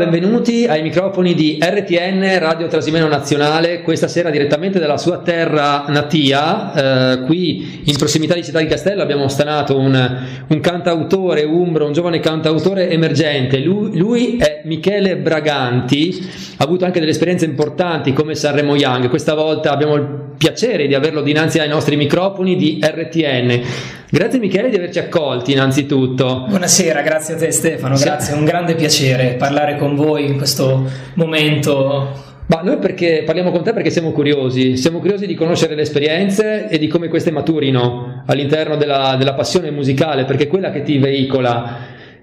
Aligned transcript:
Benvenuti 0.00 0.64
ai 0.64 0.80
microfoni 0.80 1.34
di 1.34 1.58
RTN 1.60 2.38
Radio 2.38 2.68
Trasimeno 2.68 3.06
Nazionale, 3.06 3.82
questa 3.82 4.08
sera 4.08 4.30
direttamente 4.30 4.78
dalla 4.78 4.96
sua 4.96 5.18
terra 5.18 5.84
natia, 5.88 7.18
eh, 7.18 7.24
qui 7.26 7.82
in 7.84 7.96
prossimità 7.98 8.32
di 8.32 8.42
Città 8.42 8.60
di 8.60 8.66
Castello 8.66 9.02
abbiamo 9.02 9.28
stanato 9.28 9.78
un, 9.78 10.18
un 10.48 10.60
cantautore 10.60 11.42
umbro, 11.44 11.84
un 11.84 11.92
giovane 11.92 12.18
cantautore 12.18 12.88
emergente, 12.88 13.58
lui, 13.58 13.98
lui, 13.98 14.36
è 14.38 14.62
Michele 14.64 15.18
Braganti, 15.18 16.26
ha 16.56 16.64
avuto 16.64 16.86
anche 16.86 16.98
delle 16.98 17.10
esperienze 17.10 17.44
importanti 17.44 18.14
come 18.14 18.34
Sanremo 18.34 18.76
Young, 18.76 19.10
questa 19.10 19.34
volta 19.34 19.70
abbiamo 19.70 19.96
il 19.96 20.30
piacere 20.38 20.86
di 20.86 20.94
averlo 20.94 21.20
dinanzi 21.20 21.58
ai 21.58 21.68
nostri 21.68 21.96
microfoni 21.96 22.56
di 22.56 22.80
RTN. 22.82 23.98
Grazie 24.12 24.40
Michele 24.40 24.70
di 24.70 24.74
averci 24.74 24.98
accolti 24.98 25.52
innanzitutto. 25.52 26.44
Buonasera, 26.48 27.00
grazie 27.00 27.34
a 27.34 27.36
te 27.36 27.52
Stefano, 27.52 27.96
grazie, 27.96 28.34
è 28.34 28.36
un 28.36 28.44
grande 28.44 28.74
piacere 28.74 29.34
parlare 29.38 29.76
con 29.76 29.94
voi 29.94 30.26
in 30.26 30.36
questo 30.36 30.84
momento. 31.14 32.08
Ma 32.46 32.60
noi 32.62 32.78
perché 32.78 33.22
parliamo 33.24 33.52
con 33.52 33.62
te 33.62 33.72
perché 33.72 33.88
siamo 33.90 34.10
curiosi, 34.10 34.76
siamo 34.76 34.98
curiosi 34.98 35.28
di 35.28 35.36
conoscere 35.36 35.76
le 35.76 35.82
esperienze 35.82 36.68
e 36.68 36.78
di 36.78 36.88
come 36.88 37.06
queste 37.06 37.30
maturino 37.30 38.24
all'interno 38.26 38.74
della, 38.74 39.14
della, 39.16 39.34
passione 39.34 39.70
musicale, 39.70 40.24
perché 40.24 40.44
è 40.44 40.48
quella 40.48 40.72
che 40.72 40.82
ti 40.82 40.98
veicola. 40.98 41.76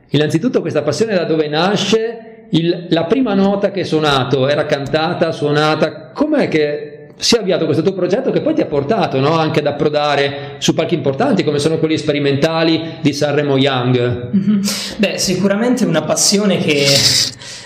Innanzitutto 0.10 0.60
questa 0.60 0.82
passione 0.82 1.16
da 1.16 1.24
dove 1.24 1.48
nasce, 1.48 2.48
il, 2.50 2.88
la 2.90 3.06
prima 3.06 3.34
nota 3.34 3.72
che 3.72 3.80
hai 3.80 3.86
suonato 3.86 4.50
era 4.50 4.66
cantata, 4.66 5.32
suonata, 5.32 6.12
com'è 6.14 6.50
che 6.50 6.97
si 7.20 7.36
è 7.36 7.40
avviato 7.40 7.66
questo 7.66 7.82
tuo 7.82 7.94
progetto 7.94 8.30
che 8.32 8.42
poi 8.42 8.54
ti 8.54 8.62
ha 8.62 8.68
portato 8.68 9.20
no? 9.20 9.32
anche 9.32 9.60
ad 9.60 9.66
approdare 9.66 10.56
su 10.60 10.76
palchi 10.76 10.94
importanti 10.94 11.44
come 11.44 11.58
sono 11.58 11.80
quelli 11.80 11.98
sperimentali 11.98 12.98
di 13.02 13.12
Sanremo 13.12 13.58
Young? 13.58 14.30
Mm-hmm. 14.36 14.62
Beh, 14.98 15.18
sicuramente 15.18 15.84
una 15.84 16.04
passione 16.04 16.60
che 16.60 16.86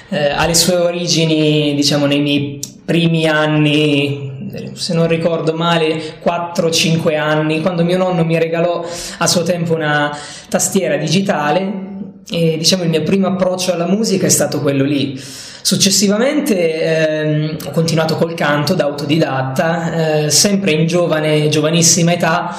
eh, 0.10 0.30
ha 0.30 0.46
le 0.46 0.54
sue 0.54 0.76
origini, 0.76 1.76
diciamo, 1.76 2.06
nei 2.06 2.22
miei 2.22 2.60
primi 2.86 3.28
anni 3.28 4.30
se 4.74 4.94
non 4.94 5.08
ricordo 5.08 5.54
male, 5.54 6.20
4-5 6.24 7.18
anni, 7.18 7.62
quando 7.62 7.84
mio 7.84 7.98
nonno 7.98 8.26
mi 8.26 8.38
regalò 8.38 8.86
a 9.18 9.28
suo 9.28 9.44
tempo 9.44 9.74
una 9.74 10.16
tastiera 10.50 10.98
digitale 10.98 11.90
e 12.30 12.58
diciamo 12.58 12.84
il 12.84 12.90
mio 12.90 13.04
primo 13.04 13.28
approccio 13.28 13.74
alla 13.74 13.88
musica 13.88 14.26
è 14.26 14.30
stato 14.30 14.62
quello 14.62 14.84
lì. 14.84 15.20
Successivamente 15.62 16.82
ehm, 16.82 17.58
ho 17.66 17.72
continuato 17.72 18.16
col 18.16 18.34
canto 18.34 18.74
da 18.74 18.86
autodidatta, 18.86 20.24
eh, 20.24 20.30
sempre 20.30 20.72
in 20.72 20.88
giovane, 20.88 21.50
giovanissima 21.50 22.14
età. 22.14 22.56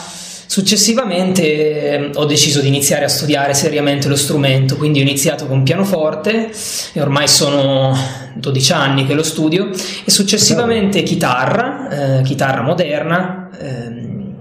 Successivamente 0.46 1.42
eh, 1.42 2.10
ho 2.14 2.24
deciso 2.26 2.60
di 2.60 2.68
iniziare 2.68 3.04
a 3.04 3.08
studiare 3.08 3.54
seriamente 3.54 4.06
lo 4.08 4.16
strumento, 4.16 4.76
quindi 4.76 5.00
ho 5.00 5.02
iniziato 5.02 5.46
con 5.46 5.62
pianoforte 5.62 6.50
e 6.92 7.00
ormai 7.00 7.26
sono 7.26 7.96
12 8.34 8.72
anni 8.72 9.06
che 9.06 9.14
lo 9.14 9.22
studio 9.22 9.70
e 9.70 10.10
successivamente 10.10 11.02
chitarra, 11.02 12.18
eh, 12.18 12.22
chitarra 12.22 12.62
moderna, 12.62 13.48
ehm, 13.58 14.34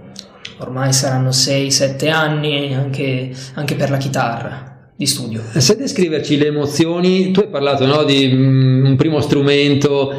ormai 0.57 0.93
saranno 0.93 1.31
6-7 1.31 2.09
anni 2.09 2.73
anche, 2.75 3.31
anche 3.53 3.75
per 3.75 3.89
la 3.89 3.97
chitarra 3.97 4.70
di 5.01 5.07
studio. 5.07 5.41
Se 5.57 5.75
descriverci 5.75 6.37
le 6.37 6.45
emozioni, 6.45 7.31
tu 7.31 7.39
hai 7.39 7.47
parlato 7.47 7.87
no, 7.87 8.03
di 8.03 8.29
mm, 8.31 8.85
un 8.85 8.95
primo 8.95 9.19
strumento, 9.19 10.13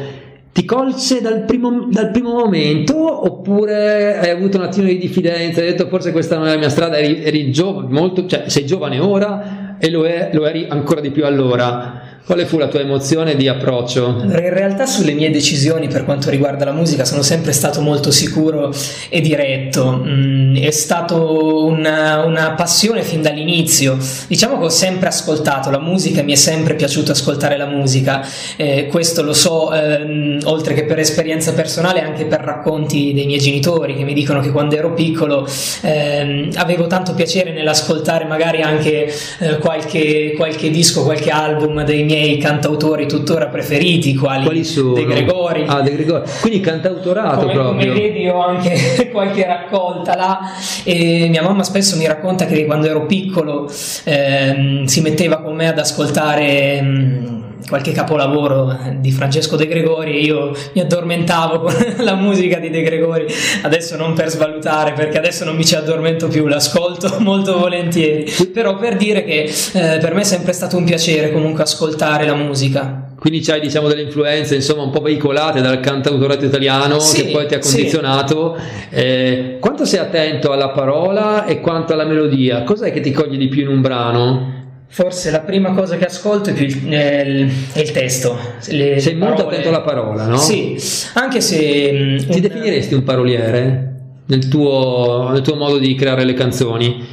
ti 0.51 0.65
colse 0.65 1.21
dal 1.21 1.45
primo, 1.45 1.87
dal 1.89 2.11
primo, 2.11 2.33
momento 2.33 3.25
oppure 3.25 4.19
hai 4.19 4.29
avuto 4.29 4.57
un 4.57 4.63
attimo 4.63 4.87
di 4.87 4.97
diffidenza, 4.97 5.61
hai 5.61 5.67
detto 5.67 5.87
forse 5.87 6.11
questa 6.11 6.37
non 6.37 6.47
è 6.47 6.53
la 6.53 6.57
mia 6.57 6.69
strada, 6.69 6.97
eri, 6.97 7.23
eri 7.23 7.49
giovane, 7.49 7.87
molto, 7.89 8.25
cioè 8.25 8.49
sei 8.49 8.65
giovane 8.65 8.99
ora 8.99 9.77
e 9.79 9.89
lo, 9.89 10.05
è, 10.05 10.31
lo 10.33 10.45
eri 10.45 10.65
ancora 10.67 10.99
di 10.99 11.11
più 11.11 11.25
allora. 11.25 12.12
Quale 12.25 12.45
fu 12.45 12.57
la 12.57 12.69
tua 12.69 12.79
emozione 12.79 13.35
di 13.35 13.49
approccio? 13.49 14.21
in 14.23 14.31
realtà 14.31 14.85
sulle 14.85 15.11
mie 15.11 15.29
decisioni 15.29 15.89
per 15.89 16.05
quanto 16.05 16.29
riguarda 16.29 16.63
la 16.63 16.71
musica 16.71 17.03
sono 17.03 17.21
sempre 17.21 17.51
stato 17.51 17.81
molto 17.81 18.11
sicuro 18.11 18.73
e 19.09 19.19
diretto. 19.19 20.01
Mm, 20.01 20.55
è 20.55 20.71
stata 20.71 21.15
una, 21.15 22.23
una, 22.23 22.51
passione 22.53 23.01
fin 23.01 23.21
dall'inizio. 23.21 23.97
Diciamo 24.27 24.57
che 24.57 24.63
ho 24.63 24.69
sempre 24.69 25.09
ascoltato 25.09 25.69
la 25.69 25.81
musica 25.81 26.21
e 26.21 26.23
mi 26.23 26.31
è 26.31 26.35
sempre 26.35 26.75
piaciuto 26.75 27.11
ascoltare 27.11 27.57
la 27.57 27.65
musica. 27.65 28.25
Eh, 28.55 28.87
questo 28.87 29.21
lo 29.21 29.33
so, 29.33 29.73
ehm, 29.73 30.39
oltre 30.45 30.75
che 30.75 30.85
per 30.85 30.99
esperienza 30.99 31.51
personale, 31.51 32.01
anche 32.01 32.23
per 32.25 32.39
racconti 32.39 33.11
dei 33.13 33.25
miei 33.25 33.39
genitori 33.39 33.97
che 33.97 34.03
mi 34.05 34.13
dicono 34.13 34.39
che 34.39 34.51
quando 34.51 34.77
ero 34.77 34.93
piccolo 34.93 35.45
ehm, 35.81 36.51
avevo 36.55 36.87
tanto 36.87 37.13
piacere 37.15 37.51
nell'ascoltare 37.51 38.23
magari 38.23 38.61
anche 38.61 39.13
eh, 39.39 39.57
qualche, 39.57 40.33
qualche 40.37 40.69
disco, 40.69 41.03
qualche 41.03 41.29
album 41.29 41.83
dei 41.83 42.03
miei 42.03 42.11
miei 42.13 42.37
cantautori 42.37 43.07
tuttora 43.07 43.47
preferiti, 43.47 44.15
quali, 44.15 44.43
quali 44.43 44.63
sono? 44.63 44.93
De 44.93 45.05
Gregori. 45.05 45.65
Ah, 45.67 45.81
De 45.81 45.91
Gregori. 45.91 46.23
Quindi 46.41 46.59
cantautorato 46.59 47.41
come, 47.41 47.53
proprio. 47.53 47.91
Come 47.93 48.01
vedi 48.01 48.27
ho 48.27 48.45
anche 48.45 49.09
qualche 49.11 49.45
raccolta 49.45 50.15
là 50.15 50.39
e 50.83 51.27
mia 51.29 51.41
mamma 51.41 51.63
spesso 51.63 51.97
mi 51.97 52.05
racconta 52.05 52.45
che 52.45 52.65
quando 52.65 52.87
ero 52.87 53.05
piccolo 53.05 53.69
ehm, 54.03 54.85
si 54.85 55.01
metteva 55.01 55.37
con 55.37 55.55
me 55.55 55.67
ad 55.67 55.79
ascoltare... 55.79 56.81
Mh, 56.81 57.32
qualche 57.67 57.91
capolavoro 57.91 58.77
di 58.97 59.11
Francesco 59.11 59.55
De 59.55 59.67
Gregori 59.67 60.17
e 60.17 60.19
io 60.21 60.51
mi 60.73 60.81
addormentavo 60.81 61.59
con 61.61 61.73
la 62.03 62.15
musica 62.15 62.59
di 62.59 62.69
De 62.69 62.81
Gregori. 62.81 63.25
Adesso 63.61 63.95
non 63.95 64.13
per 64.13 64.29
svalutare 64.29 64.93
perché 64.93 65.17
adesso 65.17 65.45
non 65.45 65.55
mi 65.55 65.65
ci 65.65 65.75
addormento 65.75 66.27
più 66.27 66.47
l'ascolto 66.47 67.17
molto 67.19 67.57
volentieri. 67.57 68.31
Però 68.53 68.75
per 68.77 68.95
dire 68.97 69.23
che 69.23 69.43
eh, 69.43 69.97
per 69.99 70.13
me 70.13 70.21
è 70.21 70.25
sempre 70.25 70.53
stato 70.53 70.77
un 70.77 70.83
piacere 70.83 71.31
comunque 71.31 71.63
ascoltare 71.63 72.25
la 72.25 72.35
musica. 72.35 73.11
Quindi 73.23 73.39
c'hai 73.39 73.61
diciamo 73.61 73.87
delle 73.87 74.01
influenze 74.01 74.55
insomma 74.55 74.83
un 74.83 74.89
po' 74.89 74.99
veicolate 74.99 75.61
dal 75.61 75.79
cantautorato 75.79 76.43
italiano 76.43 76.99
sì, 76.99 77.23
che 77.23 77.31
poi 77.31 77.47
ti 77.47 77.53
ha 77.53 77.59
condizionato. 77.59 78.57
Sì. 78.57 78.95
eh, 78.95 79.57
quanto 79.61 79.85
sei 79.85 79.99
attento 79.99 80.51
alla 80.51 80.69
parola 80.69 81.45
e 81.45 81.61
quanto 81.61 81.93
alla 81.93 82.03
melodia? 82.03 82.63
Cos'è 82.63 82.91
che 82.91 82.99
ti 82.99 83.11
coglie 83.11 83.37
di 83.37 83.47
più 83.47 83.61
in 83.61 83.69
un 83.69 83.81
brano? 83.81 84.62
Forse 84.93 85.31
la 85.31 85.39
prima 85.39 85.71
cosa 85.71 85.97
che 85.97 86.05
ascolto 86.05 86.51
è, 86.51 86.53
più 86.53 86.67
il, 86.67 86.87
è 86.87 87.21
il, 87.21 87.51
il 87.73 87.91
testo. 87.91 88.37
Le 88.67 88.99
Sei 88.99 89.15
molto 89.15 89.47
attento 89.47 89.69
alla 89.69 89.81
parola, 89.81 90.27
no? 90.27 90.37
Sì, 90.37 90.79
anche 91.13 91.41
se... 91.41 91.89
Mm, 91.91 92.17
Ti 92.17 92.35
un... 92.35 92.41
definiresti 92.41 92.93
un 92.93 93.01
paroliere 93.01 93.93
nel 94.27 94.47
tuo, 94.49 95.29
nel 95.31 95.41
tuo 95.41 95.55
modo 95.55 95.79
di 95.79 95.95
creare 95.95 96.23
le 96.23 96.35
canzoni? 96.35 97.03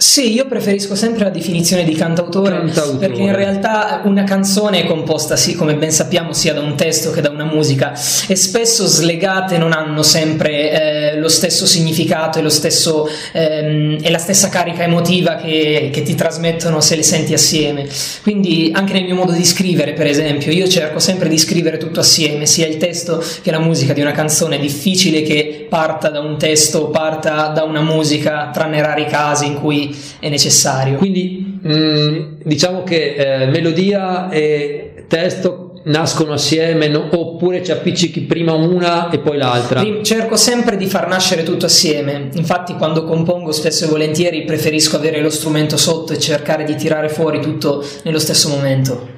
Sì, 0.00 0.32
io 0.32 0.46
preferisco 0.46 0.94
sempre 0.94 1.24
la 1.24 1.30
definizione 1.30 1.82
di 1.82 1.92
cantautore, 1.92 2.56
cantautore, 2.56 2.98
perché 2.98 3.20
in 3.20 3.34
realtà 3.34 4.00
una 4.04 4.22
canzone 4.22 4.82
è 4.82 4.86
composta, 4.86 5.34
sì, 5.34 5.56
come 5.56 5.74
ben 5.74 5.90
sappiamo, 5.90 6.32
sia 6.32 6.54
da 6.54 6.60
un 6.60 6.76
testo 6.76 7.10
che 7.10 7.20
da 7.20 7.30
una 7.30 7.42
musica 7.42 7.94
e 8.28 8.36
spesso 8.36 8.86
slegate 8.86 9.58
non 9.58 9.72
hanno 9.72 10.04
sempre 10.04 10.70
eh, 10.70 11.18
lo 11.18 11.26
stesso 11.26 11.66
significato 11.66 12.38
e, 12.38 12.42
lo 12.42 12.48
stesso, 12.48 13.08
ehm, 13.32 13.98
e 14.00 14.08
la 14.08 14.18
stessa 14.18 14.48
carica 14.48 14.84
emotiva 14.84 15.34
che, 15.34 15.90
che, 15.92 16.02
ti 16.02 16.14
trasmettono 16.14 16.80
se 16.80 16.94
le 16.94 17.02
senti 17.02 17.32
assieme. 17.32 17.88
Quindi 18.22 18.70
anche 18.72 18.92
nel 18.92 19.02
mio 19.02 19.16
modo 19.16 19.32
di 19.32 19.44
scrivere, 19.44 19.94
per 19.94 20.06
esempio, 20.06 20.52
io 20.52 20.68
cerco 20.68 21.00
sempre 21.00 21.28
di 21.28 21.38
scrivere 21.38 21.76
tutto 21.76 21.98
assieme, 21.98 22.46
sia 22.46 22.68
il 22.68 22.76
testo 22.76 23.20
che 23.42 23.50
la 23.50 23.58
musica 23.58 23.94
di 23.94 24.00
una 24.00 24.12
canzone. 24.12 24.58
È 24.58 24.60
difficile 24.60 25.22
che 25.22 25.66
parta 25.68 26.08
da 26.08 26.20
un 26.20 26.38
testo 26.38 26.82
o 26.82 26.90
parta 26.90 27.48
da 27.48 27.64
una 27.64 27.82
musica, 27.82 28.50
tranne 28.52 28.80
rari 28.80 29.06
casi 29.06 29.46
in 29.46 29.54
cui 29.54 29.86
è 30.18 30.28
necessario. 30.28 30.96
Quindi 30.96 31.58
mh, 31.62 31.72
mm, 31.72 32.22
diciamo 32.44 32.82
che 32.82 33.14
eh, 33.14 33.46
melodia 33.46 34.30
e 34.30 35.04
testo 35.08 35.68
nascono 35.84 36.34
assieme 36.34 36.88
no? 36.88 37.08
oppure 37.10 37.62
ci 37.62 37.72
appiccichi 37.72 38.22
prima 38.22 38.52
una 38.52 39.10
e 39.10 39.18
poi 39.18 39.36
l'altra? 39.36 39.84
Cerco 40.02 40.36
sempre 40.36 40.76
di 40.76 40.86
far 40.86 41.08
nascere 41.08 41.42
tutto 41.42 41.66
assieme, 41.66 42.28
infatti 42.34 42.74
quando 42.74 43.04
compongo 43.04 43.52
spesso 43.52 43.84
e 43.84 43.88
volentieri 43.88 44.44
preferisco 44.44 44.96
avere 44.96 45.20
lo 45.20 45.30
strumento 45.30 45.76
sotto 45.76 46.12
e 46.12 46.18
cercare 46.18 46.64
di 46.64 46.76
tirare 46.76 47.08
fuori 47.08 47.40
tutto 47.40 47.84
nello 48.04 48.18
stesso 48.18 48.48
momento. 48.48 49.16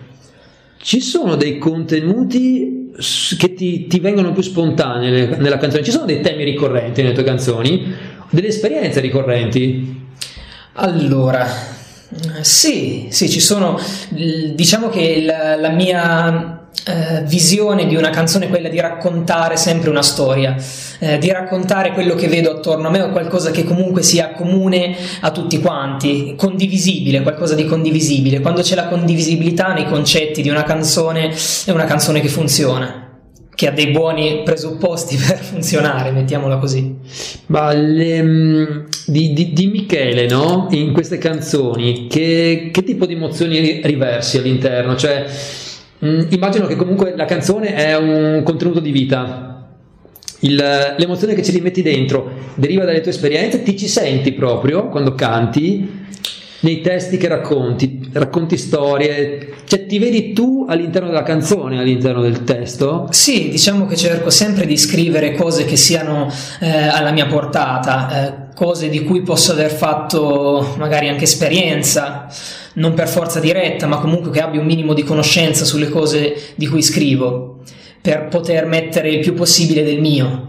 Ci 0.83 1.01
sono 1.01 1.37
dei 1.37 1.59
contenuti 1.59 2.93
che 3.39 3.55
ti, 3.55 3.87
ti 3.87 4.01
vengono 4.01 4.33
più 4.33 4.43
spontanei 4.43 5.37
nella 5.39 5.59
canzone, 5.59 5.83
ci 5.83 5.91
sono 5.91 6.07
dei 6.07 6.21
temi 6.21 6.45
ricorrenti 6.45 7.03
nelle 7.03 7.15
tue 7.15 7.25
canzoni, 7.25 7.95
delle 8.31 8.49
esperienze 8.49 9.01
ricorrenti? 9.01 10.00
Allora, 10.75 11.47
sì, 12.43 13.09
sì, 13.11 13.29
ci 13.29 13.41
sono, 13.41 13.79
diciamo 14.09 14.89
che 14.89 15.23
la, 15.25 15.57
la 15.57 15.69
mia 15.71 16.61
eh, 16.87 17.23
visione 17.25 17.87
di 17.87 17.97
una 17.97 18.11
canzone 18.11 18.47
è 18.47 18.49
quella 18.49 18.69
di 18.69 18.79
raccontare 18.81 19.57
sempre 19.57 19.91
una 19.91 20.03
storia, 20.03 20.55
eh, 21.01 21.19
di 21.19 21.31
raccontare 21.33 21.93
quello 21.93 22.15
che 22.15 22.29
vedo 22.29 22.53
attorno 22.53 22.87
a 22.87 22.91
me 22.91 23.03
o 23.03 23.11
qualcosa 23.11 23.51
che 23.51 23.65
comunque 23.65 24.03
sia 24.03 24.31
comune 24.31 24.97
a 25.21 25.33
tutti 25.33 25.59
quanti, 25.59 26.35
condivisibile, 26.37 27.23
qualcosa 27.23 27.57
di 27.57 27.65
condivisibile. 27.65 28.41
Quando 28.41 28.63
c'è 28.63 28.77
la 28.77 28.87
condivisibilità 28.87 29.73
nei 29.73 29.87
concetti 29.87 30.41
di 30.41 30.49
una 30.49 30.63
canzone, 30.63 31.35
è 31.65 31.71
una 31.73 31.85
canzone 31.85 32.21
che 32.21 32.29
funziona 32.29 33.10
che 33.61 33.69
ha 33.69 33.73
dei 33.73 33.89
buoni 33.89 34.41
presupposti 34.43 35.17
per 35.21 35.37
funzionare, 35.37 36.13
mettiamola 36.13 36.57
così. 36.57 36.97
Ma 37.49 37.75
le, 37.75 38.23
mm, 38.23 38.65
di, 39.05 39.35
di, 39.35 39.53
di, 39.53 39.67
Michele, 39.67 40.27
no? 40.27 40.69
In 40.71 40.95
queste 40.95 41.19
canzoni, 41.19 42.07
che, 42.07 42.71
che, 42.73 42.83
tipo 42.83 43.05
di 43.05 43.13
emozioni 43.13 43.83
riversi 43.83 44.39
all'interno? 44.39 44.97
Cioè, 44.97 45.27
Mm, 46.03 46.29
immagino 46.31 46.67
che 46.67 46.77
comunque 46.77 47.13
la 47.15 47.27
canzone 47.27 47.75
è 47.75 47.95
un 47.95 48.43
contenuto 48.43 48.81
di 48.81 48.91
vita. 48.91 49.69
Il, 50.39 50.57
l'emozione 50.97 51.35
che 51.35 51.43
ci 51.43 51.51
rimetti 51.51 51.83
dentro 51.83 52.31
deriva 52.55 52.87
dalle 52.87 53.03
tue 53.03 53.11
esperienze, 53.11 53.63
ti 53.63 53.77
ci 53.77 53.87
senti 53.87 54.33
proprio 54.33 54.89
quando 54.89 55.15
canti 55.15 56.07
nei 56.61 56.81
testi 56.81 57.17
che 57.17 57.29
racconti, 57.29 58.11
racconti 58.13 58.57
storie, 58.57 59.55
cioè 59.65 59.87
ti 59.87 59.99
vedi 59.99 60.33
tu 60.33 60.67
all'interno 60.69 61.09
della 61.09 61.23
canzone, 61.23 61.79
all'interno 61.79 62.21
del 62.21 62.45
testo? 62.45 63.09
Sì, 63.11 63.49
diciamo 63.49 63.87
che 63.87 63.97
cerco 63.97 64.31
sempre 64.31 64.67
di 64.67 64.77
scrivere 64.77 65.35
cose 65.35 65.65
che 65.65 65.77
siano 65.77 66.31
eh, 66.61 66.69
alla 66.69 67.13
mia 67.13 67.27
portata, 67.27 68.49
eh, 68.51 68.55
cose 68.55 68.89
di 68.91 69.05
cui 69.05 69.23
posso 69.23 69.53
aver 69.53 69.71
fatto 69.71 70.75
magari 70.77 71.09
anche 71.09 71.25
esperienza, 71.25 72.27
non 72.75 72.93
per 72.93 73.09
forza 73.09 73.41
diretta, 73.41 73.87
ma 73.87 73.99
comunque 73.99 74.31
che 74.31 74.43
abbia 74.43 74.61
un 74.61 74.67
minimo 74.67 74.93
di 74.93 75.03
conoscenza 75.03 75.65
sulle 75.65 75.89
cose 75.89 76.35
di 76.57 76.67
cui 76.67 76.83
scrivo, 76.83 77.63
per 78.03 78.29
poter 78.29 78.67
mettere 78.67 79.11
il 79.11 79.21
più 79.21 79.33
possibile 79.33 79.83
del 79.83 80.01
mio. 80.01 80.49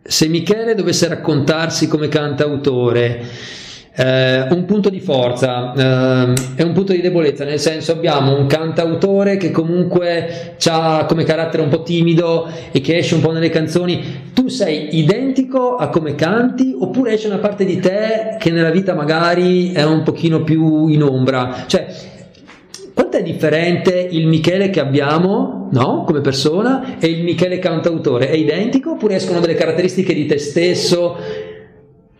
Se 0.00 0.28
Michele 0.28 0.74
dovesse 0.74 1.08
raccontarsi 1.08 1.88
come 1.88 2.08
cantautore, 2.08 3.26
eh, 3.96 4.46
un 4.50 4.64
punto 4.64 4.90
di 4.90 4.98
forza 4.98 5.72
eh, 5.72 6.32
e 6.56 6.62
un 6.64 6.72
punto 6.72 6.92
di 6.92 7.00
debolezza, 7.00 7.44
nel 7.44 7.60
senso 7.60 7.92
abbiamo 7.92 8.36
un 8.36 8.46
cantautore 8.46 9.36
che 9.36 9.52
comunque 9.52 10.56
ha 10.68 11.04
come 11.08 11.22
carattere 11.22 11.62
un 11.62 11.68
po' 11.68 11.82
timido 11.82 12.48
e 12.72 12.80
che 12.80 12.96
esce 12.96 13.14
un 13.14 13.20
po' 13.20 13.30
nelle 13.30 13.50
canzoni. 13.50 14.32
Tu 14.34 14.48
sei 14.48 14.98
identico 14.98 15.76
a 15.76 15.88
come 15.88 16.16
canti 16.16 16.74
oppure 16.76 17.12
esce 17.12 17.28
una 17.28 17.38
parte 17.38 17.64
di 17.64 17.78
te 17.78 18.36
che 18.38 18.50
nella 18.50 18.70
vita 18.70 18.94
magari 18.94 19.72
è 19.72 19.84
un 19.84 20.02
pochino 20.02 20.42
più 20.42 20.88
in 20.88 21.02
ombra? 21.02 21.64
Cioè, 21.66 21.86
quanto 22.92 23.16
è 23.16 23.22
differente 23.22 24.08
il 24.10 24.26
Michele 24.26 24.70
che 24.70 24.80
abbiamo 24.80 25.68
no? 25.70 26.02
come 26.04 26.20
persona 26.20 26.98
e 26.98 27.06
il 27.06 27.22
Michele 27.22 27.60
cantautore? 27.60 28.28
È 28.28 28.34
identico 28.34 28.92
oppure 28.92 29.14
escono 29.14 29.38
delle 29.38 29.54
caratteristiche 29.54 30.14
di 30.14 30.26
te 30.26 30.38
stesso 30.38 31.16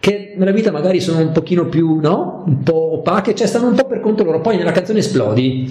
che 0.05 0.35
nella 0.37 0.51
vita 0.51 0.71
magari 0.71 1.01
sono 1.01 1.21
un 1.21 1.33
pochino 1.33 1.65
più, 1.65 1.99
no? 1.99 2.45
Un 2.47 2.63
po' 2.63 2.93
opache, 2.93 3.35
cioè 3.35 3.47
stanno 3.47 3.69
un 3.69 3.75
po' 3.75 3.87
per 3.87 4.01
conto 4.01 4.23
loro, 4.23 4.43
poi 4.43 4.59
nella 4.59 4.71
canzone 4.71 4.99
esplodi. 4.99 5.67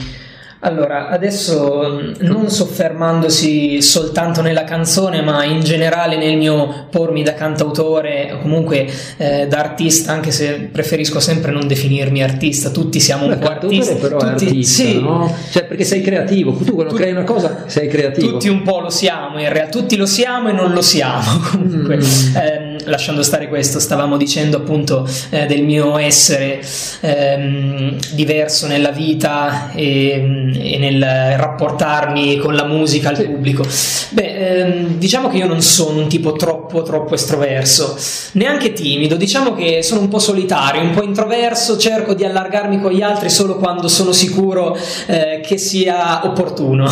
Allora, 0.62 1.09
adesso 1.09 2.13
non 2.21 2.50
soffermandosi 2.50 3.80
soltanto 3.81 4.41
nella 4.41 4.63
canzone, 4.63 5.21
ma 5.21 5.44
in 5.44 5.59
generale 5.62 6.18
nel 6.18 6.35
mio 6.35 6.88
pormi 6.89 7.21
da 7.21 7.35
cantautore 7.35 8.31
o 8.31 8.39
comunque 8.39 8.88
eh, 9.18 9.45
da 9.45 9.59
artista, 9.59 10.13
anche 10.13 10.31
se 10.31 10.69
preferisco 10.71 11.19
sempre 11.19 11.51
non 11.51 11.68
definirmi 11.68 12.24
artista, 12.24 12.71
tutti 12.71 13.00
siamo 13.00 13.25
un 13.25 13.38
po' 13.38 13.50
artisti. 13.50 13.95
però 13.95 14.18
tutti, 14.18 14.45
artista, 14.45 14.83
sì. 14.83 15.00
no? 15.00 15.31
Cioè, 15.51 15.65
perché 15.65 15.83
sei 15.83 16.01
creativo, 16.01 16.53
tu 16.53 16.74
quando 16.74 16.94
tu, 16.94 16.97
crei 16.97 17.12
una 17.12 17.24
cosa 17.24 17.65
sei 17.68 17.88
creativo. 17.88 18.31
Tutti 18.31 18.47
un 18.47 18.63
po' 18.63 18.80
lo 18.80 18.89
siamo, 18.89 19.39
in 19.39 19.53
realtà 19.53 19.77
tutti 19.77 19.95
lo 19.95 20.07
siamo 20.07 20.50
e 20.50 20.53
non 20.53 20.71
lo 20.71 20.81
siamo, 20.81 21.39
comunque. 21.51 21.97
Mm. 21.97 22.35
Eh, 22.38 22.72
lasciando 22.85 23.24
stare 23.24 23.47
questo, 23.47 23.80
stavamo 23.80 24.18
dicendo 24.18 24.57
appunto 24.57 25.07
eh, 25.30 25.45
del 25.45 25.63
mio 25.63 25.97
essere 25.97 26.62
ehm, 27.01 27.97
diverso 28.12 28.68
nella 28.68 28.91
vita 28.91 29.71
e, 29.74 30.51
e, 30.56 30.77
nel 30.77 31.01
rapportarmi 31.38 32.38
con 32.38 32.56
la 32.56 32.65
musica 32.65 33.09
al 33.09 33.24
pubblico. 33.24 33.65
Beh, 34.09 34.59
ehm, 34.59 34.88
diciamo 34.97 35.30
che 35.30 35.38
io 35.38 35.47
non 35.47 35.62
sono 35.62 36.00
un 36.00 36.07
tipo 36.07 36.33
troppo, 36.33 36.81
troppo 36.83 37.15
estroverso, 37.15 37.97
neanche 38.33 38.74
timido, 38.74 39.15
diciamo 39.15 39.53
che 39.53 39.81
sono 39.83 40.01
un 40.01 40.07
po' 40.07 40.19
solitario, 40.19 40.81
un 40.81 40.91
po' 40.91 41.03
introverso, 41.03 41.77
cerco 41.77 42.13
di 42.13 42.24
allargarmi 42.24 42.80
con 42.80 42.91
gli 42.91 43.01
altri 43.01 43.30
solo 43.30 43.57
quando 43.57 43.88
sono 43.88 44.12
sicuro 44.12 44.77
eh, 45.07 45.41
che 45.45 45.57
sia 45.57 46.25
opportuno. 46.25 46.91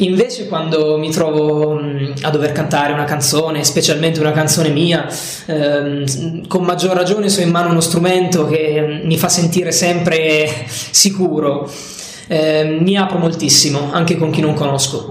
Invece 0.00 0.46
quando 0.46 0.96
mi 0.98 1.10
trovo 1.10 1.78
a 2.22 2.30
dover 2.30 2.52
cantare 2.52 2.92
una 2.92 3.04
canzone, 3.04 3.64
specialmente 3.64 4.20
una 4.20 4.32
canzone 4.32 4.70
mia, 4.70 5.06
ehm, 5.46 6.46
con 6.46 6.64
maggior 6.64 6.96
ragione 6.96 7.28
se 7.28 7.42
ho 7.42 7.44
in 7.44 7.50
mano 7.50 7.70
uno 7.70 7.80
strumento 7.80 8.46
che 8.46 9.00
mi 9.04 9.18
fa 9.18 9.28
sentire 9.28 9.72
sempre 9.72 10.48
sicuro. 10.68 11.70
Eh, 12.28 12.78
mi 12.80 12.96
apro 12.96 13.18
moltissimo, 13.18 13.90
anche 13.92 14.16
con 14.16 14.30
chi 14.30 14.40
non 14.40 14.54
conosco. 14.54 15.08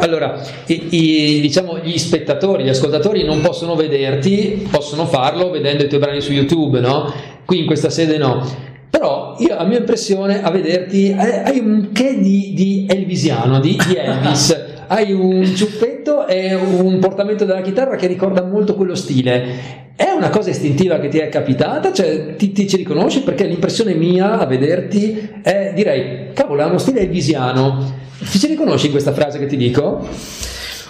Allora, 0.00 0.40
i, 0.66 0.88
i, 0.90 1.40
diciamo 1.40 1.78
gli 1.78 1.98
spettatori, 1.98 2.62
gli 2.62 2.68
ascoltatori 2.68 3.24
non 3.24 3.40
possono 3.40 3.74
vederti, 3.74 4.68
possono 4.70 5.06
farlo 5.06 5.50
vedendo 5.50 5.82
i 5.82 5.88
tuoi 5.88 6.00
brani 6.00 6.20
su 6.20 6.32
YouTube, 6.32 6.78
no? 6.78 7.12
Qui 7.44 7.60
in 7.60 7.66
questa 7.66 7.90
sede 7.90 8.16
no. 8.16 8.67
Però 8.90 9.36
io, 9.38 9.56
a 9.56 9.64
mia 9.64 9.78
impressione, 9.78 10.42
a 10.42 10.50
vederti, 10.50 11.14
hai 11.16 11.58
un 11.58 11.90
che 11.92 12.18
di, 12.18 12.52
di 12.54 12.86
Elvisiano, 12.88 13.60
di, 13.60 13.78
di 13.86 13.94
Elvis. 13.94 14.66
hai 14.88 15.12
un 15.12 15.44
ciuffetto 15.54 16.26
e 16.26 16.54
un 16.54 16.98
portamento 16.98 17.44
della 17.44 17.60
chitarra 17.60 17.96
che 17.96 18.06
ricorda 18.06 18.42
molto 18.42 18.74
quello 18.74 18.94
stile. 18.94 19.86
È 19.94 20.10
una 20.10 20.30
cosa 20.30 20.50
istintiva 20.50 20.98
che 20.98 21.08
ti 21.08 21.18
è 21.18 21.28
capitata? 21.28 21.92
Cioè, 21.92 22.36
ti, 22.36 22.52
ti 22.52 22.68
ci 22.68 22.76
riconosci? 22.76 23.22
Perché 23.22 23.44
l'impressione 23.44 23.94
mia 23.94 24.38
a 24.38 24.46
vederti 24.46 25.40
è, 25.42 25.72
direi, 25.74 26.32
cavolo, 26.32 26.62
ha 26.62 26.66
uno 26.66 26.78
stile 26.78 27.00
elvisiano. 27.00 28.06
Ti 28.18 28.38
ci 28.38 28.46
riconosci 28.46 28.86
in 28.86 28.92
questa 28.92 29.12
frase 29.12 29.38
che 29.38 29.46
ti 29.46 29.56
dico? 29.56 30.06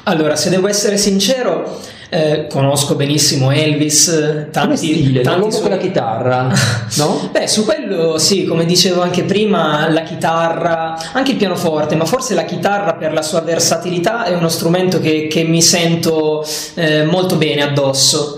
Allora, 0.08 0.36
se 0.36 0.48
devo 0.48 0.68
essere 0.68 0.96
sincero, 0.96 1.78
eh, 2.08 2.46
conosco 2.48 2.94
benissimo 2.94 3.50
Elvis, 3.50 4.48
tanti, 4.50 4.76
stile, 4.78 5.20
tanti 5.20 5.50
suoi... 5.50 5.62
con 5.62 5.70
la 5.72 5.76
chitarra, 5.76 6.50
no? 6.96 7.28
Beh, 7.30 7.46
su 7.46 7.66
quello 7.66 8.16
sì, 8.16 8.46
come 8.46 8.64
dicevo 8.64 9.02
anche 9.02 9.24
prima, 9.24 9.86
la 9.90 10.00
chitarra, 10.04 10.96
anche 11.12 11.32
il 11.32 11.36
pianoforte, 11.36 11.94
ma 11.94 12.06
forse 12.06 12.34
la 12.34 12.44
chitarra 12.44 12.94
per 12.94 13.12
la 13.12 13.20
sua 13.20 13.42
versatilità 13.42 14.24
è 14.24 14.32
uno 14.34 14.48
strumento 14.48 14.98
che, 14.98 15.26
che 15.26 15.42
mi 15.42 15.60
sento 15.60 16.42
eh, 16.76 17.04
molto 17.04 17.36
bene 17.36 17.60
addosso 17.60 18.37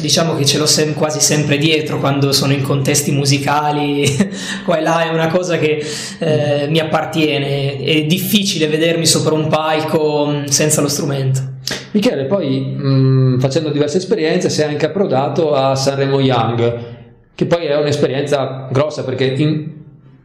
diciamo 0.00 0.34
che 0.34 0.44
ce 0.44 0.58
l'ho 0.58 0.66
sem- 0.66 0.94
quasi 0.94 1.20
sempre 1.20 1.56
dietro 1.56 1.98
quando 1.98 2.32
sono 2.32 2.52
in 2.52 2.62
contesti 2.62 3.10
musicali, 3.10 4.04
qua 4.64 4.78
e 4.78 4.82
là 4.82 5.04
è 5.04 5.08
una 5.08 5.28
cosa 5.28 5.58
che 5.58 5.82
eh, 6.18 6.66
mi 6.68 6.78
appartiene, 6.78 7.78
è 7.78 8.04
difficile 8.04 8.66
vedermi 8.68 9.06
sopra 9.06 9.34
un 9.34 9.48
palco 9.48 10.26
mm, 10.26 10.44
senza 10.44 10.80
lo 10.80 10.88
strumento. 10.88 11.56
Michele, 11.92 12.26
poi 12.26 12.60
mh, 12.60 12.88
mm, 12.88 13.38
facendo 13.38 13.70
diverse 13.70 13.96
esperienze 13.96 14.50
sei 14.50 14.68
anche 14.68 14.86
approdato 14.86 15.54
a 15.54 15.74
Sanremo 15.74 16.20
Young, 16.20 16.96
che 17.34 17.46
poi 17.46 17.66
è 17.66 17.76
un'esperienza 17.76 18.68
grossa 18.70 19.04
perché 19.04 19.24
in, 19.24 19.70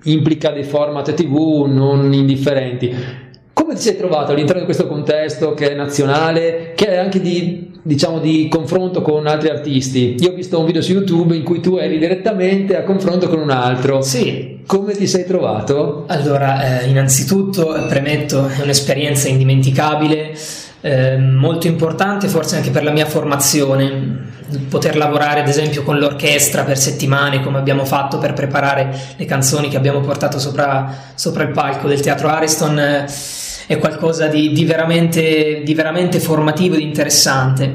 implica 0.03 0.51
dei 0.51 0.63
format 0.63 1.13
tv 1.13 1.65
non 1.67 2.12
indifferenti. 2.12 3.22
Come 3.53 3.75
ti 3.75 3.81
sei 3.81 3.95
trovato 3.95 4.31
all'interno 4.31 4.62
di 4.62 4.65
questo 4.65 4.88
contesto 4.88 5.53
che 5.53 5.72
è 5.72 5.75
nazionale, 5.75 6.74
che 6.75 6.88
è 6.88 6.98
anche 6.98 7.22
di, 7.22 7.72
diciamo, 7.83 8.19
di 8.19 8.48
confronto 8.50 9.03
con 9.03 9.27
altri 9.27 9.50
artisti? 9.50 10.15
Io 10.19 10.31
ho 10.31 10.33
visto 10.33 10.60
un 10.60 10.65
video 10.65 10.81
su 10.81 10.91
YouTube 10.91 11.36
in 11.36 11.43
cui 11.43 11.60
tu 11.60 11.77
eri 11.77 12.00
direttamente 12.00 12.75
a 12.75 12.83
confronto 12.83 13.29
con 13.29 13.39
un 13.39 13.51
altro. 13.51 14.01
Sì. 14.01 14.62
Come 14.65 14.93
ti 14.93 15.05
sei 15.05 15.25
trovato? 15.25 16.05
Allora, 16.07 16.81
eh, 16.81 16.88
innanzitutto 16.88 17.86
premetto, 17.88 18.48
è 18.48 18.62
un'esperienza 18.63 19.27
indimenticabile 19.27 20.36
eh, 20.81 21.17
molto 21.17 21.67
importante 21.67 22.27
forse 22.27 22.57
anche 22.57 22.69
per 22.69 22.83
la 22.83 22.91
mia 22.91 23.05
formazione 23.05 24.31
poter 24.67 24.98
lavorare 24.98 25.39
ad 25.39 25.48
esempio 25.48 25.81
con 25.81 25.98
l'orchestra 25.98 26.63
per 26.63 26.77
settimane 26.77 27.41
come 27.41 27.57
abbiamo 27.57 27.86
fatto 27.86 28.17
per 28.17 28.33
preparare 28.33 28.93
le 29.15 29.25
canzoni 29.25 29.69
che 29.69 29.77
abbiamo 29.77 30.01
portato 30.01 30.39
sopra, 30.39 30.93
sopra 31.15 31.43
il 31.43 31.51
palco 31.51 31.88
del 31.88 32.01
teatro 32.01 32.27
Ariston 32.27 32.77
eh, 32.77 33.05
è 33.67 33.77
qualcosa 33.77 34.27
di, 34.27 34.51
di, 34.51 34.65
veramente, 34.65 35.62
di 35.63 35.74
veramente 35.74 36.20
formativo 36.20 36.75
ed 36.75 36.82
interessante. 36.82 37.74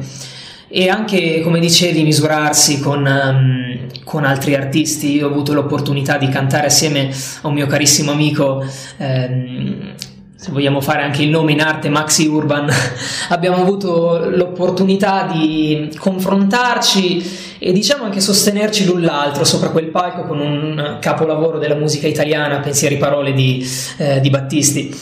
E 0.68 0.88
anche 0.88 1.40
come 1.40 1.60
dicevi 1.60 2.02
misurarsi 2.02 2.80
con, 2.80 3.04
um, 3.06 3.86
con, 4.04 4.24
altri 4.24 4.54
artisti. 4.54 5.16
Io 5.16 5.26
ho 5.26 5.30
avuto 5.30 5.54
l'opportunità 5.54 6.18
di 6.18 6.28
cantare 6.28 6.66
assieme 6.66 7.10
a 7.40 7.48
un 7.48 7.54
mio 7.54 7.66
carissimo 7.66 8.12
amico 8.12 8.64
um, 8.98 9.94
se 10.40 10.52
vogliamo 10.52 10.80
fare 10.80 11.02
anche 11.02 11.24
il 11.24 11.30
nome 11.30 11.50
in 11.50 11.60
arte, 11.60 11.88
Maxi 11.88 12.28
Urban, 12.28 12.70
abbiamo 13.30 13.56
avuto 13.56 14.30
l'opportunità 14.30 15.26
di 15.26 15.90
confrontarci 15.98 17.56
e 17.58 17.72
diciamo 17.72 18.04
anche 18.04 18.20
sostenerci 18.20 18.84
l'un 18.84 19.02
l'altro 19.02 19.42
sopra 19.42 19.70
quel 19.70 19.86
palco 19.86 20.22
con 20.22 20.38
un 20.38 20.98
capolavoro 21.00 21.58
della 21.58 21.74
musica 21.74 22.06
italiana, 22.06 22.60
pensieri 22.60 22.98
parole 22.98 23.32
di, 23.32 23.68
eh, 23.96 24.20
di 24.20 24.30
Battisti. 24.30 24.94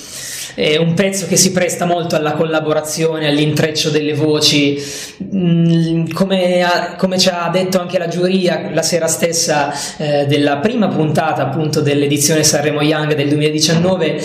È 0.56 0.78
un 0.78 0.94
pezzo 0.94 1.26
che 1.26 1.36
si 1.36 1.52
presta 1.52 1.84
molto 1.84 2.16
alla 2.16 2.32
collaborazione, 2.32 3.28
all'intreccio 3.28 3.90
delle 3.90 4.14
voci, 4.14 4.82
mm, 5.22 6.08
come, 6.14 6.62
ha, 6.62 6.94
come 6.96 7.18
ci 7.18 7.28
ha 7.28 7.50
detto 7.52 7.78
anche 7.78 7.98
la 7.98 8.08
giuria 8.08 8.70
la 8.72 8.80
sera 8.80 9.06
stessa 9.06 9.70
eh, 9.98 10.25
della 10.25 10.56
prima 10.56 10.88
puntata 10.88 11.42
appunto 11.42 11.82
dell'edizione 11.82 12.42
Sanremo 12.42 12.80
Young 12.80 13.14
del 13.14 13.28
2019, 13.28 14.18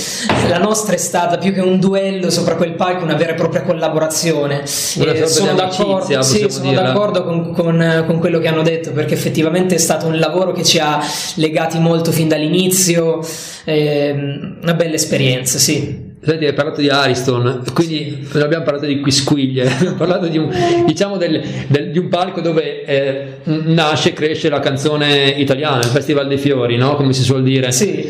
la 0.47 0.57
nostra 0.57 0.95
è 0.95 0.97
stata 0.97 1.37
più 1.37 1.51
che 1.51 1.59
un 1.59 1.81
duello 1.81 2.29
sopra 2.29 2.55
quel 2.55 2.75
palco, 2.75 3.03
una 3.03 3.15
vera 3.15 3.33
e 3.33 3.35
propria 3.35 3.63
collaborazione. 3.63 4.61
Eh, 4.61 5.27
sono 5.27 5.53
d'accordo, 5.53 6.21
sì, 6.21 6.45
sono 6.49 6.71
d'accordo 6.71 7.25
con, 7.25 7.51
con, 7.51 8.03
con 8.07 8.19
quello 8.19 8.39
che 8.39 8.47
hanno 8.47 8.61
detto 8.61 8.93
perché 8.93 9.15
effettivamente 9.15 9.75
è 9.75 9.79
stato 9.79 10.07
un 10.07 10.17
lavoro 10.17 10.53
che 10.53 10.63
ci 10.63 10.79
ha 10.79 11.01
legati 11.35 11.77
molto 11.77 12.13
fin 12.13 12.29
dall'inizio, 12.29 13.19
eh, 13.65 14.11
una 14.61 14.73
bella 14.73 14.95
esperienza, 14.95 15.59
sì. 15.59 16.07
Senti, 16.23 16.45
hai 16.45 16.53
parlato 16.53 16.81
di 16.81 16.87
Ariston, 16.87 17.63
quindi 17.73 18.27
non 18.31 18.43
abbiamo 18.43 18.63
parlato 18.63 18.85
di 18.85 18.99
quisquiglie, 18.99 19.65
abbiamo 19.73 19.95
parlato 19.95 20.27
di 20.27 20.37
un, 20.37 20.53
diciamo 20.85 21.17
del, 21.17 21.41
del, 21.67 21.89
di 21.89 21.97
un 21.97 22.09
palco 22.09 22.41
dove 22.41 22.85
eh, 22.85 23.25
nasce 23.45 24.09
e 24.09 24.13
cresce 24.13 24.47
la 24.47 24.59
canzone 24.59 25.29
italiana, 25.29 25.79
il 25.79 25.85
Festival 25.85 26.27
dei 26.27 26.37
Fiori, 26.37 26.77
no? 26.77 26.95
come 26.95 27.13
si 27.13 27.23
suol 27.23 27.41
dire. 27.41 27.71
Sì. 27.71 28.00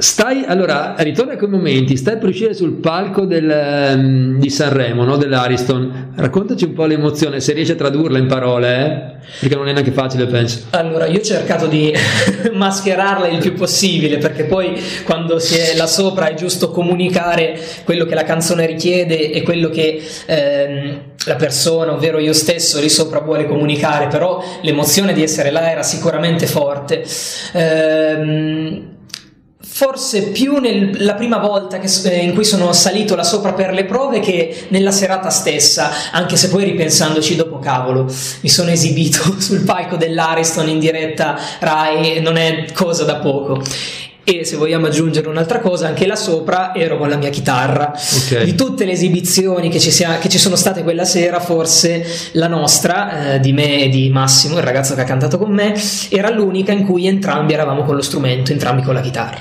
Stai, 0.00 0.44
allora, 0.46 0.94
ritorna 0.96 1.34
a 1.34 1.36
quei 1.36 1.50
momenti, 1.50 1.94
stai 1.94 2.16
per 2.16 2.30
uscire 2.30 2.54
sul 2.54 2.72
palco 2.76 3.26
del, 3.26 3.92
um, 3.94 4.38
di 4.38 4.48
Sanremo, 4.48 5.04
no? 5.04 5.18
dell'Ariston, 5.18 6.12
raccontaci 6.16 6.64
un 6.64 6.72
po' 6.72 6.86
l'emozione, 6.86 7.38
se 7.40 7.52
riesci 7.52 7.72
a 7.72 7.74
tradurla 7.74 8.16
in 8.16 8.26
parole, 8.26 8.78
eh? 8.78 9.18
perché 9.40 9.56
non 9.56 9.68
è 9.68 9.72
neanche 9.72 9.90
facile, 9.90 10.24
penso. 10.24 10.60
Allora, 10.70 11.04
io 11.04 11.18
ho 11.18 11.22
cercato 11.22 11.66
di 11.66 11.92
mascherarla 12.50 13.28
il 13.28 13.40
più 13.40 13.52
possibile, 13.52 14.16
perché 14.16 14.44
poi 14.44 14.80
quando 15.04 15.38
si 15.38 15.58
è 15.58 15.76
là 15.76 15.86
sopra 15.86 16.28
è 16.28 16.34
giusto 16.34 16.70
comunicare 16.70 17.60
quello 17.84 18.06
che 18.06 18.14
la 18.14 18.24
canzone 18.24 18.64
richiede 18.64 19.30
e 19.30 19.42
quello 19.42 19.68
che 19.68 20.02
ehm, 20.24 21.00
la 21.26 21.36
persona, 21.36 21.92
ovvero 21.92 22.18
io 22.18 22.32
stesso, 22.32 22.80
lì 22.80 22.88
sopra 22.88 23.20
vuole 23.20 23.46
comunicare, 23.46 24.06
però 24.06 24.42
l'emozione 24.62 25.12
di 25.12 25.22
essere 25.22 25.50
là 25.50 25.70
era 25.70 25.82
sicuramente 25.82 26.46
forte. 26.46 27.04
Ehm, 27.52 28.98
forse 29.80 30.24
più 30.24 30.58
nella 30.58 31.14
prima 31.14 31.38
volta 31.38 31.78
che, 31.78 31.88
eh, 32.04 32.18
in 32.18 32.34
cui 32.34 32.44
sono 32.44 32.70
salito 32.74 33.16
là 33.16 33.22
sopra 33.24 33.54
per 33.54 33.72
le 33.72 33.86
prove 33.86 34.20
che 34.20 34.66
nella 34.68 34.90
serata 34.90 35.30
stessa, 35.30 35.90
anche 36.12 36.36
se 36.36 36.50
poi 36.50 36.64
ripensandoci 36.64 37.34
dopo 37.34 37.58
cavolo, 37.60 38.04
mi 38.40 38.48
sono 38.50 38.68
esibito 38.68 39.36
sul 39.40 39.62
palco 39.62 39.96
dell'Ariston 39.96 40.68
in 40.68 40.80
diretta 40.80 41.38
Rai 41.60 42.20
non 42.20 42.36
è 42.36 42.66
cosa 42.74 43.04
da 43.04 43.16
poco 43.16 43.62
e 44.38 44.44
se 44.44 44.56
vogliamo 44.56 44.86
aggiungere 44.86 45.28
un'altra 45.28 45.58
cosa 45.58 45.88
anche 45.88 46.06
là 46.06 46.14
sopra 46.14 46.72
ero 46.74 46.98
con 46.98 47.08
la 47.08 47.16
mia 47.16 47.30
chitarra 47.30 47.92
okay. 48.24 48.44
di 48.44 48.54
tutte 48.54 48.84
le 48.84 48.92
esibizioni 48.92 49.68
che 49.68 49.80
ci, 49.80 49.90
sia, 49.90 50.18
che 50.18 50.28
ci, 50.28 50.38
sono 50.38 50.54
state 50.54 50.82
quella 50.84 51.04
sera 51.04 51.40
forse 51.40 52.04
la 52.32 52.46
nostra 52.46 53.34
eh, 53.34 53.40
di 53.40 53.52
me 53.52 53.84
e 53.84 53.88
di 53.88 54.08
Massimo 54.10 54.58
il 54.58 54.62
ragazzo 54.62 54.94
che 54.94 55.00
ha 55.00 55.04
cantato 55.04 55.36
con 55.36 55.52
me 55.52 55.74
era 56.10 56.30
l'unica 56.30 56.70
in 56.70 56.84
cui 56.84 57.06
entrambi 57.06 57.54
eravamo 57.54 57.82
con 57.82 57.96
lo 57.96 58.02
strumento 58.02 58.52
entrambi 58.52 58.82
con 58.82 58.94
la 58.94 59.00
chitarra 59.00 59.40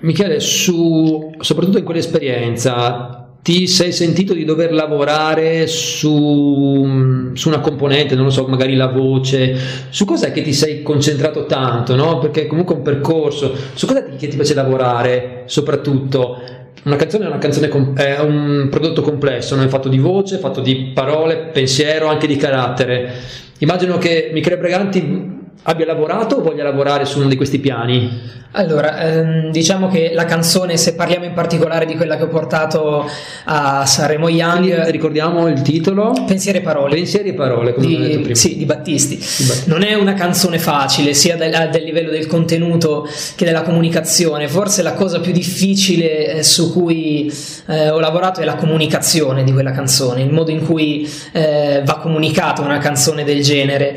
Michele 0.00 0.38
su, 0.38 1.32
soprattutto 1.40 1.78
in 1.78 1.84
quell'esperienza 1.84 3.27
ti 3.42 3.66
sei 3.66 3.92
sentito 3.92 4.34
di 4.34 4.44
dover 4.44 4.72
lavorare 4.72 5.66
su, 5.66 7.30
su, 7.32 7.48
una 7.48 7.60
componente, 7.60 8.14
non 8.14 8.24
lo 8.24 8.30
so, 8.30 8.46
magari 8.46 8.74
la 8.74 8.88
voce, 8.88 9.56
su 9.88 10.04
cos'è 10.04 10.32
che 10.32 10.42
ti 10.42 10.52
sei 10.52 10.82
concentrato 10.82 11.46
tanto, 11.46 11.94
no? 11.94 12.18
Perché 12.18 12.46
comunque 12.46 12.74
un 12.74 12.82
percorso, 12.82 13.54
su 13.74 13.86
cosa 13.86 14.02
ti, 14.02 14.16
che 14.16 14.28
ti 14.28 14.36
piace 14.36 14.54
lavorare 14.54 15.44
soprattutto? 15.46 16.40
Una 16.84 16.96
canzone 16.96 17.24
è 17.24 17.28
una 17.28 17.38
canzone, 17.38 17.68
è 17.94 18.20
un 18.20 18.68
prodotto 18.70 19.02
complesso, 19.02 19.54
non 19.54 19.64
è 19.64 19.68
fatto 19.68 19.88
di 19.88 19.98
voce, 19.98 20.36
è 20.36 20.38
fatto 20.38 20.60
di 20.60 20.90
parole, 20.94 21.50
pensiero, 21.52 22.08
anche 22.08 22.26
di 22.26 22.36
carattere. 22.36 23.12
Immagino 23.58 23.98
che 23.98 24.30
Michele 24.32 24.58
Breganti 24.58 25.37
abbia 25.62 25.86
lavorato 25.86 26.36
o 26.36 26.42
voglia 26.42 26.64
lavorare 26.64 27.04
su 27.04 27.18
uno 27.18 27.28
di 27.28 27.36
questi 27.36 27.58
piani? 27.58 28.36
Allora, 28.52 28.98
ehm, 29.02 29.50
diciamo 29.50 29.88
che 29.88 30.12
la 30.14 30.24
canzone, 30.24 30.78
se 30.78 30.94
parliamo 30.94 31.26
in 31.26 31.34
particolare 31.34 31.84
di 31.84 31.94
quella 31.96 32.16
che 32.16 32.22
ho 32.22 32.28
portato 32.28 33.06
a 33.44 33.84
Sanremo 33.84 34.28
Young, 34.30 34.72
Quindi, 34.72 34.90
ricordiamo 34.90 35.48
il 35.48 35.60
titolo? 35.60 36.14
Pensieri 36.26 36.58
e 36.58 36.60
parole. 36.62 36.94
Pensieri 36.94 37.28
e 37.28 37.34
parole, 37.34 37.74
come 37.74 37.86
di, 37.86 37.94
ho 37.94 37.98
detto 37.98 38.20
prima. 38.20 38.34
Sì, 38.34 38.56
di 38.56 38.64
Battisti. 38.64 39.16
di 39.16 39.44
Battisti. 39.44 39.68
Non 39.68 39.82
è 39.82 39.92
una 39.92 40.14
canzone 40.14 40.58
facile, 40.58 41.12
sia 41.12 41.36
del, 41.36 41.68
del, 41.70 41.84
livello 41.84 42.10
del 42.10 42.26
contenuto 42.26 43.06
che 43.36 43.44
della 43.44 43.62
comunicazione. 43.62 44.48
Forse 44.48 44.80
la 44.82 44.94
cosa 44.94 45.20
più 45.20 45.32
difficile 45.32 46.36
eh, 46.36 46.42
su 46.42 46.72
cui 46.72 47.30
eh, 47.66 47.90
ho 47.90 48.00
lavorato 48.00 48.40
è 48.40 48.44
la 48.44 48.54
comunicazione 48.54 49.44
di 49.44 49.52
quella 49.52 49.72
canzone, 49.72 50.22
il 50.22 50.32
modo 50.32 50.50
in 50.50 50.64
cui 50.64 51.08
eh, 51.32 51.82
va 51.84 51.98
comunicata 51.98 52.62
una 52.62 52.78
canzone 52.78 53.24
del 53.24 53.42
genere. 53.42 53.94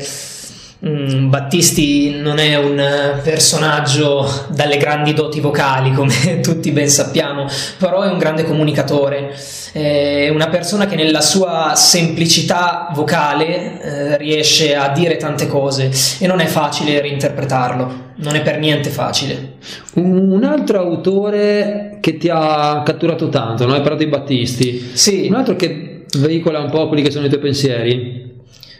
Mm, 0.84 1.28
Battisti 1.28 2.18
non 2.18 2.38
è 2.38 2.56
un 2.56 3.20
personaggio 3.22 4.28
dalle 4.48 4.78
grandi 4.78 5.14
doti 5.14 5.38
vocali, 5.38 5.92
come 5.94 6.40
tutti 6.42 6.72
ben 6.72 6.88
sappiamo, 6.88 7.46
però 7.78 8.02
è 8.02 8.08
un 8.08 8.18
grande 8.18 8.44
comunicatore, 8.44 9.32
è 9.70 10.28
una 10.28 10.48
persona 10.48 10.86
che 10.86 10.96
nella 10.96 11.20
sua 11.20 11.74
semplicità 11.76 12.90
vocale 12.94 13.80
eh, 13.80 14.16
riesce 14.16 14.74
a 14.74 14.88
dire 14.88 15.16
tante 15.18 15.46
cose 15.46 15.88
e 16.18 16.26
non 16.26 16.40
è 16.40 16.46
facile 16.46 17.00
reinterpretarlo, 17.00 18.14
non 18.16 18.34
è 18.34 18.42
per 18.42 18.58
niente 18.58 18.90
facile. 18.90 19.52
Un 19.94 20.42
altro 20.42 20.80
autore 20.80 21.98
che 22.00 22.16
ti 22.16 22.28
ha 22.28 22.82
catturato 22.84 23.28
tanto, 23.28 23.66
no? 23.66 23.74
hai 23.74 23.82
parlato 23.82 24.02
di 24.02 24.10
Battisti, 24.10 24.90
sì. 24.94 25.28
un 25.28 25.34
altro 25.34 25.54
che 25.54 26.06
veicola 26.18 26.58
un 26.58 26.70
po' 26.70 26.88
quelli 26.88 27.04
che 27.04 27.12
sono 27.12 27.26
i 27.26 27.28
tuoi 27.28 27.40
pensieri? 27.40 28.31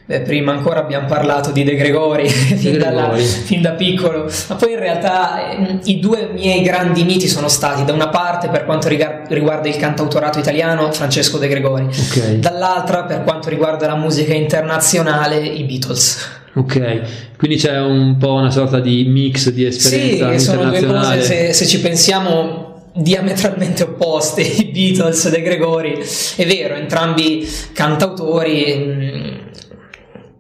Beh, 0.05 0.21
prima 0.23 0.51
ancora 0.51 0.81
abbiamo 0.81 1.07
parlato 1.07 1.53
di 1.53 1.63
De 1.63 1.77
Gregori, 1.77 2.29
fin, 2.29 2.77
dalla, 2.77 3.15
fin, 3.15 3.63
da 3.63 3.71
piccolo, 3.71 4.29
ma 4.49 4.57
poi 4.57 4.73
in 4.73 4.79
realtà 4.81 5.51
eh, 5.53 5.79
i 5.85 6.01
due 6.01 6.31
miei 6.33 6.61
grandi 6.63 7.05
miti 7.05 7.29
sono 7.29 7.47
stati 7.47 7.85
da 7.85 7.93
una 7.93 8.09
parte 8.09 8.49
per 8.49 8.65
quanto 8.65 8.89
riguarda 8.89 9.69
il 9.69 9.77
cantautorato 9.77 10.41
italiano 10.41 10.91
Francesco 10.91 11.39
De 11.39 11.47
Gregori, 11.47 11.85
okay. 11.85 12.41
dall'altra 12.41 13.05
per 13.05 13.23
quanto 13.23 13.49
riguarda 13.49 13.87
la 13.87 13.97
musica 13.97 14.35
internazionale 14.35 15.39
i 15.39 15.63
Beatles. 15.63 16.41
Ok, 16.55 17.37
quindi 17.39 17.57
c'è 17.57 17.81
un 17.81 18.17
po' 18.19 18.33
una 18.33 18.51
sorta 18.51 18.81
di 18.81 19.05
mix 19.05 19.51
di 19.51 19.65
esperienza 19.65 20.33
sì, 20.33 20.45
sono 20.45 20.65
due 20.65 20.85
cose, 20.85 21.23
se, 21.23 21.53
se 21.53 21.67
ci 21.67 21.81
pensiamo 21.81 22.73
diametralmente 22.95 23.85
opposte, 23.85 24.43
i 24.43 24.65
Beatles 24.67 25.25
e 25.25 25.31
De 25.31 25.43
Gregori. 25.43 25.99
È 26.37 26.47
vero, 26.47 26.75
entrambi 26.75 27.49
cantautori, 27.73 28.75
mm, 28.77 29.02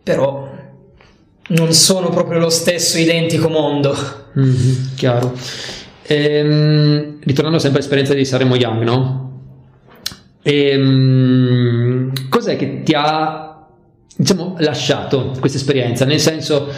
però 0.03 0.51
non 1.49 1.73
sono 1.73 2.11
proprio 2.11 2.39
lo 2.39 2.49
stesso 2.49 2.99
identico 2.99 3.49
mondo. 3.49 3.95
Mm-hmm, 4.39 4.95
chiaro. 4.97 5.33
Ehm, 6.07 7.19
ritornando 7.21 7.59
sempre 7.59 7.79
all'esperienza 7.79 8.15
di 8.15 8.25
Saremo 8.25 8.57
Young, 8.57 8.83
no? 8.83 9.41
Ehm, 10.43 12.13
cos'è 12.29 12.57
che 12.57 12.83
ti 12.83 12.93
ha, 12.97 13.67
diciamo, 14.17 14.57
lasciato 14.59 15.35
questa 15.39 15.59
esperienza? 15.59 16.05
Nel 16.05 16.21
senso, 16.21 16.69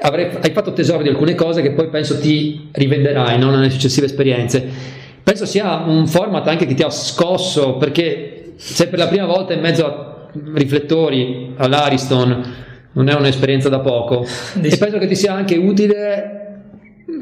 avrei, 0.00 0.30
hai 0.40 0.52
fatto 0.52 0.72
tesoro 0.72 1.02
di 1.02 1.08
alcune 1.08 1.34
cose 1.34 1.62
che 1.62 1.72
poi 1.72 1.88
penso 1.88 2.18
ti 2.18 2.68
rivenderai 2.72 3.38
no? 3.38 3.50
nelle 3.50 3.70
successive 3.70 4.06
esperienze. 4.06 4.98
Penso 5.22 5.46
sia 5.46 5.76
un 5.76 6.06
format 6.06 6.46
anche 6.48 6.66
che 6.66 6.74
ti 6.74 6.82
ha 6.82 6.90
scosso 6.90 7.76
perché 7.76 8.52
sei 8.56 8.88
per 8.88 8.98
la 8.98 9.08
prima 9.08 9.26
volta 9.26 9.52
in 9.52 9.60
mezzo 9.60 9.86
a 9.86 10.09
riflettori 10.54 11.54
all'Ariston 11.56 12.54
non 12.92 13.08
è 13.08 13.14
un'esperienza 13.14 13.68
da 13.68 13.80
poco 13.80 14.26
e 14.60 14.76
penso 14.76 14.98
che 14.98 15.06
ti 15.06 15.16
sia 15.16 15.32
anche 15.32 15.56
utile 15.56 16.38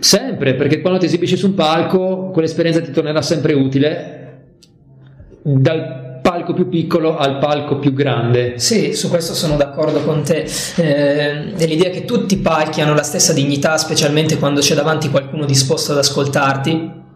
sempre 0.00 0.54
perché 0.54 0.80
quando 0.80 0.98
ti 0.98 1.06
esibisci 1.06 1.36
su 1.36 1.46
un 1.46 1.54
palco 1.54 2.30
quell'esperienza 2.30 2.80
ti 2.80 2.90
tornerà 2.90 3.22
sempre 3.22 3.52
utile 3.54 4.14
dal 5.42 6.20
palco 6.22 6.52
più 6.52 6.68
piccolo 6.68 7.16
al 7.16 7.38
palco 7.38 7.78
più 7.78 7.94
grande. 7.94 8.58
Sì, 8.58 8.92
su 8.94 9.08
questo 9.08 9.32
sono 9.32 9.56
d'accordo 9.56 10.02
con 10.02 10.22
te. 10.22 10.46
Eh, 10.76 11.52
dell'idea 11.56 11.88
che 11.88 12.04
tutti 12.04 12.34
i 12.34 12.38
palchi 12.38 12.82
hanno 12.82 12.92
la 12.92 13.02
stessa 13.02 13.32
dignità, 13.32 13.78
specialmente 13.78 14.36
quando 14.36 14.60
c'è 14.60 14.74
davanti 14.74 15.08
qualcuno 15.08 15.46
disposto 15.46 15.92
ad 15.92 15.98
ascoltarti 15.98 17.06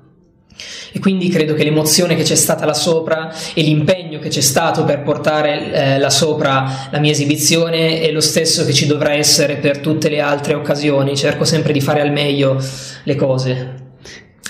e 0.92 0.98
quindi 0.98 1.28
credo 1.28 1.54
che 1.54 1.64
l'emozione 1.64 2.14
che 2.14 2.22
c'è 2.22 2.34
stata 2.34 2.64
là 2.64 2.74
sopra 2.74 3.32
e 3.54 3.62
l'impegno 3.62 4.18
che 4.18 4.28
c'è 4.28 4.40
stato 4.40 4.84
per 4.84 5.02
portare 5.02 5.72
eh, 5.72 5.98
là 5.98 6.10
sopra 6.10 6.88
la 6.90 6.98
mia 6.98 7.10
esibizione 7.10 8.00
è 8.00 8.10
lo 8.10 8.20
stesso 8.20 8.64
che 8.64 8.72
ci 8.72 8.86
dovrà 8.86 9.14
essere 9.14 9.56
per 9.56 9.78
tutte 9.78 10.08
le 10.08 10.20
altre 10.20 10.54
occasioni. 10.54 11.16
Cerco 11.16 11.44
sempre 11.44 11.72
di 11.72 11.80
fare 11.80 12.00
al 12.00 12.12
meglio 12.12 12.62
le 13.04 13.14
cose 13.16 13.80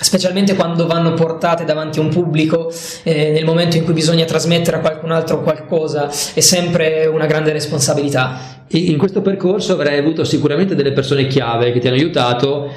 specialmente 0.03 0.55
quando 0.55 0.85
vanno 0.85 1.13
portate 1.13 1.65
davanti 1.65 1.99
a 1.99 2.01
un 2.01 2.09
pubblico 2.09 2.71
eh, 3.03 3.31
nel 3.31 3.45
momento 3.45 3.77
in 3.77 3.83
cui 3.83 3.93
bisogna 3.93 4.25
trasmettere 4.25 4.77
a 4.77 4.79
qualcun 4.79 5.11
altro 5.11 5.41
qualcosa 5.41 6.09
è 6.33 6.39
sempre 6.39 7.05
una 7.05 7.25
grande 7.25 7.51
responsabilità. 7.51 8.61
In 8.69 8.97
questo 8.97 9.21
percorso 9.21 9.73
avrai 9.73 9.99
avuto 9.99 10.23
sicuramente 10.23 10.75
delle 10.75 10.93
persone 10.93 11.27
chiave 11.27 11.71
che 11.71 11.79
ti 11.79 11.87
hanno 11.87 11.95
aiutato 11.95 12.71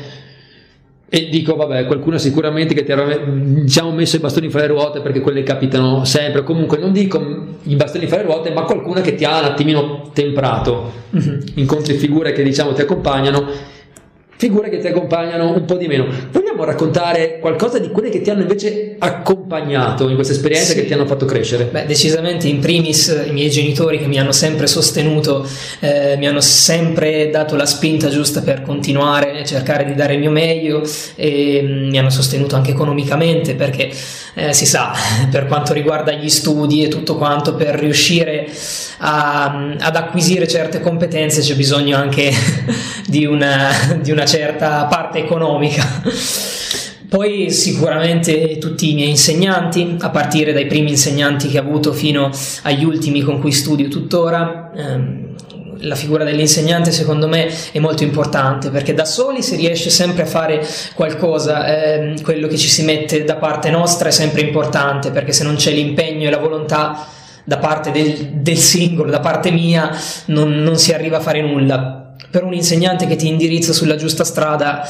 e 1.09 1.29
dico, 1.29 1.55
vabbè, 1.55 1.87
qualcuno 1.87 2.19
sicuramente 2.19 2.75
che 2.75 2.83
ti 2.83 2.91
ha 2.91 3.19
diciamo, 3.29 3.93
messo 3.93 4.17
i 4.17 4.19
bastoni 4.19 4.51
fra 4.51 4.61
le 4.63 4.67
ruote 4.67 5.01
perché 5.01 5.21
quelle 5.21 5.45
capitano 5.45 6.05
sempre. 6.05 6.43
Comunque, 6.43 6.79
non 6.79 6.93
dico 6.93 7.21
i 7.63 7.77
bastoni 7.77 8.09
fra 8.09 8.17
le 8.17 8.25
ruote, 8.25 8.51
ma 8.51 8.63
qualcuno 8.63 9.01
che 9.01 9.15
ti 9.15 9.25
ha 9.25 9.39
un 9.39 9.45
attimino 9.45 10.11
temprato. 10.13 10.93
Mm-hmm. 11.15 11.41
Incontri 11.55 11.95
figure 11.95 12.33
che 12.33 12.43
diciamo 12.43 12.73
ti 12.73 12.81
accompagnano 12.81 13.47
figure 14.37 14.69
che 14.69 14.79
ti 14.81 14.87
accompagnano 14.87 15.55
un 15.55 15.65
po' 15.65 15.77
di 15.77 15.87
meno. 15.87 16.07
Vogliamo 16.31 16.65
raccontare 16.65 17.39
qualcosa 17.41 17.79
di 17.79 17.91
quelle 17.91 18.11
che 18.11 18.21
ti 18.21 18.31
hanno 18.31 18.43
invece 18.43 18.97
accompagnato 18.99 20.09
in 20.09 20.15
questa 20.15 20.35
esperienza 20.35 20.73
sì. 20.73 20.81
che 20.81 20.87
ti 20.87 20.93
hanno 20.93 21.07
fatto 21.07 21.25
crescere? 21.25 21.65
Beh, 21.65 21.87
decisamente 21.87 22.47
in 22.47 22.61
primis 22.61 23.25
i 23.27 23.33
miei 23.33 23.51
genitori 23.51 23.99
che 23.99 24.07
mi 24.07 24.19
hanno 24.19 24.33
sempre 24.33 24.67
sostenuto, 24.67 25.47
eh, 25.81 26.17
mi 26.19 26.27
hanno 26.27 26.41
sempre 26.41 27.31
dato 27.31 27.57
la 27.57 27.67
spinta 27.67 28.09
giusta 28.09 28.43
per 28.43 28.63
continuare 28.63 29.41
a 29.41 29.45
cercare 29.45 29.85
di 29.85 29.95
dare 29.95 30.15
il 30.15 30.21
mio 30.21 30.31
meglio 30.31 30.83
e 31.15 31.61
mm, 31.63 31.89
mi 31.89 31.99
hanno 31.99 32.11
sostenuto 32.11 32.57
anche 32.57 32.73
economicamente 32.73 33.55
perché 33.55 33.91
eh, 34.35 34.53
si 34.53 34.67
sa, 34.67 34.93
per 35.31 35.47
quanto 35.47 35.73
riguarda 35.73 36.13
gli 36.13 36.29
studi 36.29 36.85
e 36.85 36.89
tutto 36.89 37.17
quanto, 37.17 37.55
per 37.55 37.75
riuscire 37.75 38.47
a, 38.99 39.75
ad 39.79 39.97
acquisire 39.97 40.47
certe 40.47 40.81
competenze 40.81 41.41
c'è 41.41 41.55
bisogno 41.55 41.97
anche 41.97 42.31
di 43.07 43.25
una, 43.25 43.71
di 44.01 44.11
una 44.11 44.26
certa 44.27 44.85
parte 44.85 45.19
economica. 45.19 46.03
Poi 47.09 47.51
sicuramente 47.51 48.59
tutti 48.59 48.91
i 48.91 48.95
miei 48.95 49.11
insegnanti, 49.11 49.97
a 50.01 50.11
partire 50.11 50.53
dai 50.53 50.67
primi 50.67 50.91
insegnanti 50.91 51.49
che 51.49 51.59
ho 51.59 51.63
avuto 51.63 51.93
fino 51.93 52.31
agli 52.63 52.85
ultimi 52.85 53.23
con 53.23 53.41
cui 53.41 53.53
studio 53.53 53.89
tuttora, 53.89 54.73
ehm, 54.77 55.27
la 55.81 55.95
figura 55.95 56.25
dell'insegnante 56.25 56.91
secondo 56.91 57.29
me 57.29 57.49
è 57.71 57.79
molto 57.79 58.03
importante 58.03 58.71
perché 58.71 58.95
da 58.95 59.05
soli 59.05 59.43
si 59.43 59.57
riesce 59.57 59.91
sempre 59.91 60.23
a 60.23 60.27
fare 60.27 60.67
qualcosa, 60.95 61.67
eh, 61.67 62.15
quello 62.23 62.49
che 62.49 62.57
ci 62.57 62.69
si 62.69 62.83
mette 62.83 63.25
da 63.25 63.37
parte 63.37 63.71
nostra 63.71 64.09
è 64.09 64.13
sempre 64.13 64.41
importante 64.41 65.11
perché 65.11 65.33
se 65.33 65.45
non 65.45 65.57
c'è 65.57 65.71
l'impegno 65.71 66.27
e 66.27 66.31
la 66.31 66.39
volontà 66.39 67.07
da 67.45 67.59
parte 67.59 67.93
del, 67.93 68.31
del 68.33 68.59
singolo, 68.59 69.11
da 69.11 69.21
parte 69.21 69.53
mia, 69.53 69.97
non, 70.27 70.51
non 70.51 70.77
si 70.77 70.93
arriva 70.93 71.19
a 71.19 71.21
fare 71.21 71.41
nulla. 71.43 72.06
Per 72.31 72.45
un 72.45 72.55
insegnante 72.55 73.07
che 73.07 73.17
ti 73.17 73.29
indirizza 73.29 73.73
sulla 73.73 73.97
giusta 73.97 74.25
strada 74.25 74.87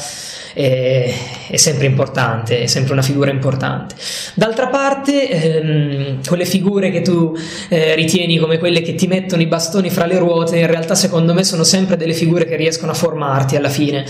è, 0.57 1.13
è, 1.49 1.57
sempre 1.57 1.85
importante, 1.85 2.63
è 2.63 2.65
sempre 2.65 2.93
una 2.93 3.03
figura 3.03 3.29
importante. 3.29 3.93
D'altra 4.33 4.67
parte, 4.69 5.29
ehm, 5.29 6.25
quelle 6.25 6.45
figure 6.45 6.89
che 6.89 7.03
tu 7.03 7.37
eh, 7.69 7.93
ritieni 7.93 8.39
come 8.39 8.57
quelle 8.57 8.81
che 8.81 8.95
ti 8.95 9.05
mettono 9.05 9.43
i 9.43 9.45
bastoni 9.45 9.91
fra 9.91 10.07
le 10.07 10.17
ruote, 10.17 10.57
in 10.57 10.65
realtà 10.65 10.95
secondo 10.95 11.35
me 11.35 11.43
sono 11.43 11.63
sempre 11.63 11.95
delle 11.95 12.13
figure 12.13 12.45
che 12.45 12.55
riescono 12.55 12.91
a 12.91 12.95
formarti 12.95 13.55
alla 13.55 13.69
fine, 13.69 14.03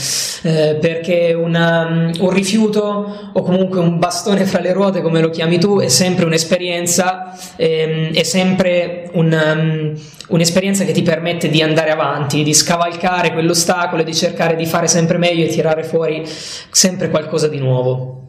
eh, 0.44 0.78
perché 0.80 1.34
una, 1.34 2.14
un 2.18 2.30
rifiuto 2.30 3.30
o 3.34 3.42
comunque 3.42 3.82
un 3.82 4.00
bastone 4.00 4.46
fra 4.46 4.62
le 4.62 4.72
ruote, 4.72 5.02
come 5.02 5.20
lo 5.20 5.30
chiami 5.30 5.60
tu, 5.60 5.82
è 5.82 5.90
sempre 5.90 6.24
un'esperienza, 6.24 7.38
ehm, 7.58 8.14
è 8.14 8.24
sempre 8.24 9.10
un, 9.14 9.32
um, 9.34 10.00
un'esperienza 10.28 10.84
che 10.84 10.92
ti 10.92 11.02
permette 11.02 11.50
di 11.50 11.62
andare 11.62 11.92
avanti, 11.92 12.44
di 12.44 12.54
scavalcare 12.54 13.32
quell'ostacolo 13.32 14.02
e 14.02 14.06
di 14.06 14.14
cercare 14.14 14.56
di 14.56 14.66
fare 14.66 14.88
sempre 14.88 15.18
meglio 15.18 15.46
e 15.46 15.48
tirare 15.48 15.84
fuori 15.84 16.24
sempre 16.26 17.10
qualcosa 17.10 17.48
di 17.48 17.60
nuovo. 17.60 18.24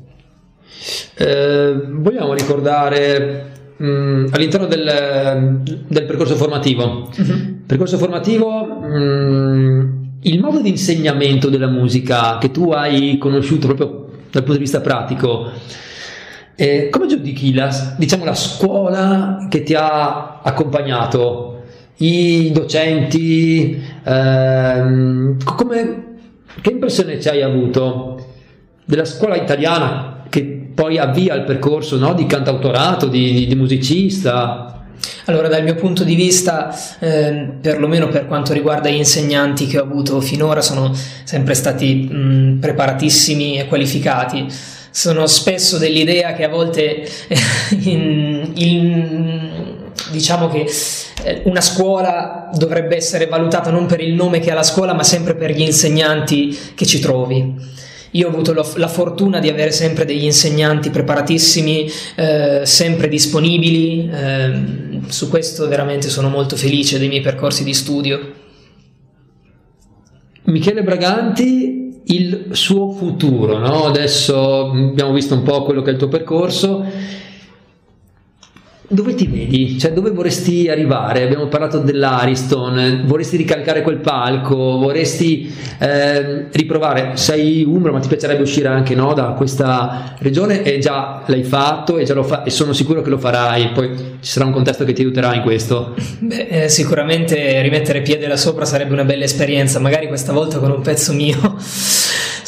Eh, 1.16 1.74
vogliamo 1.88 2.34
ricordare 2.34 3.46
mh, 3.76 3.86
mm, 3.86 4.26
all'interno 4.30 4.66
del, 4.66 5.60
del, 5.86 6.04
percorso 6.04 6.36
formativo, 6.36 7.10
uh-huh. 7.16 7.64
percorso 7.66 7.98
formativo 7.98 8.64
mh, 8.64 8.98
mm, 8.98 9.90
il 10.22 10.40
modo 10.40 10.60
di 10.60 10.70
insegnamento 10.70 11.48
della 11.48 11.68
musica 11.68 12.38
che 12.38 12.50
tu 12.50 12.70
hai 12.70 13.18
conosciuto 13.18 13.66
proprio 13.66 14.06
dal 14.30 14.42
punto 14.42 14.52
di 14.52 14.58
vista 14.58 14.80
pratico. 14.80 15.50
Eh, 16.54 16.88
come 16.90 17.06
giudichi 17.06 17.54
la, 17.54 17.94
diciamo, 17.96 18.24
la 18.24 18.34
scuola 18.34 19.46
che 19.48 19.62
ti 19.62 19.74
ha 19.74 20.40
accompagnato? 20.42 21.57
I 21.98 22.50
docenti, 22.52 23.82
ehm, 24.04 25.42
come, 25.42 26.04
che 26.60 26.70
impressione 26.70 27.20
ci 27.20 27.28
hai 27.28 27.42
avuto 27.42 28.26
della 28.84 29.04
scuola 29.04 29.36
italiana 29.36 30.22
che 30.28 30.70
poi 30.74 30.98
avvia 30.98 31.34
il 31.34 31.42
percorso 31.42 31.98
no, 31.98 32.14
di 32.14 32.26
cantautorato, 32.26 33.08
di, 33.08 33.32
di, 33.32 33.46
di 33.46 33.54
musicista? 33.56 34.68
Allora, 35.24 35.48
dal 35.48 35.62
mio 35.62 35.74
punto 35.74 36.04
di 36.04 36.14
vista, 36.14 36.74
eh, 37.00 37.48
perlomeno 37.60 38.08
per 38.08 38.26
quanto 38.26 38.52
riguarda 38.52 38.88
gli 38.88 38.94
insegnanti 38.94 39.66
che 39.66 39.78
ho 39.78 39.82
avuto 39.82 40.20
finora, 40.20 40.62
sono 40.62 40.94
sempre 41.24 41.54
stati 41.54 41.94
mh, 41.94 42.58
preparatissimi 42.60 43.58
e 43.58 43.66
qualificati. 43.66 44.46
Sono 44.90 45.26
spesso 45.26 45.78
dell'idea 45.78 46.32
che 46.32 46.44
a 46.44 46.48
volte 46.48 47.06
in, 47.82 48.52
in, 48.54 49.87
diciamo 50.10 50.48
che 50.48 50.66
eh, 51.24 51.42
una 51.44 51.60
scuola 51.60 52.50
dovrebbe 52.54 52.96
essere 52.96 53.26
valutata 53.26 53.70
non 53.70 53.86
per 53.86 54.00
il 54.00 54.14
nome 54.14 54.40
che 54.40 54.50
ha 54.50 54.54
la 54.54 54.62
scuola, 54.62 54.94
ma 54.94 55.02
sempre 55.02 55.34
per 55.34 55.52
gli 55.52 55.62
insegnanti 55.62 56.56
che 56.74 56.86
ci 56.86 57.00
trovi. 57.00 57.76
Io 58.12 58.26
ho 58.26 58.30
avuto 58.30 58.54
la 58.54 58.88
fortuna 58.88 59.38
di 59.38 59.50
avere 59.50 59.70
sempre 59.70 60.06
degli 60.06 60.24
insegnanti 60.24 60.88
preparatissimi, 60.88 61.90
eh, 62.14 62.60
sempre 62.64 63.06
disponibili, 63.06 64.10
eh, 64.10 65.00
su 65.08 65.28
questo 65.28 65.68
veramente 65.68 66.08
sono 66.08 66.30
molto 66.30 66.56
felice 66.56 66.98
dei 66.98 67.08
miei 67.08 67.20
percorsi 67.20 67.64
di 67.64 67.74
studio. 67.74 68.32
Michele 70.44 70.82
Braganti, 70.82 72.00
il 72.04 72.48
suo 72.52 72.92
futuro, 72.92 73.58
no? 73.58 73.84
adesso 73.84 74.70
abbiamo 74.70 75.12
visto 75.12 75.34
un 75.34 75.42
po' 75.42 75.62
quello 75.64 75.82
che 75.82 75.90
è 75.90 75.92
il 75.92 75.98
tuo 75.98 76.08
percorso 76.08 76.86
dove 78.90 79.14
ti 79.14 79.26
vedi? 79.26 79.78
Cioè, 79.78 79.92
dove 79.92 80.10
vorresti 80.10 80.68
arrivare? 80.68 81.22
Abbiamo 81.22 81.46
parlato 81.48 81.78
dell'Ariston, 81.78 83.02
vorresti 83.04 83.36
ricalcare 83.36 83.82
quel 83.82 83.98
palco, 83.98 84.56
vorresti 84.56 85.52
eh, 85.78 86.46
riprovare, 86.50 87.16
sei 87.16 87.64
Umbro, 87.64 87.92
ma 87.92 88.00
ti 88.00 88.08
piacerebbe 88.08 88.42
uscire 88.42 88.68
anche 88.68 88.94
no, 88.94 89.12
da 89.12 89.34
questa 89.36 90.14
regione? 90.18 90.62
E 90.62 90.78
già 90.78 91.22
l'hai 91.26 91.44
fatto 91.44 91.98
e, 91.98 92.04
già 92.04 92.20
fa- 92.22 92.44
e 92.44 92.50
sono 92.50 92.72
sicuro 92.72 93.02
che 93.02 93.10
lo 93.10 93.18
farai, 93.18 93.72
poi 93.72 93.94
ci 93.94 94.30
sarà 94.30 94.46
un 94.46 94.52
contesto 94.52 94.84
che 94.84 94.94
ti 94.94 95.02
aiuterà 95.02 95.34
in 95.34 95.42
questo. 95.42 95.94
Beh, 96.20 96.46
eh, 96.48 96.68
sicuramente 96.70 97.60
rimettere 97.60 98.00
piede 98.00 98.26
là 98.26 98.36
sopra 98.36 98.64
sarebbe 98.64 98.94
una 98.94 99.04
bella 99.04 99.24
esperienza, 99.24 99.78
magari 99.80 100.06
questa 100.08 100.32
volta 100.32 100.58
con 100.58 100.70
un 100.70 100.80
pezzo 100.80 101.12
mio 101.12 101.36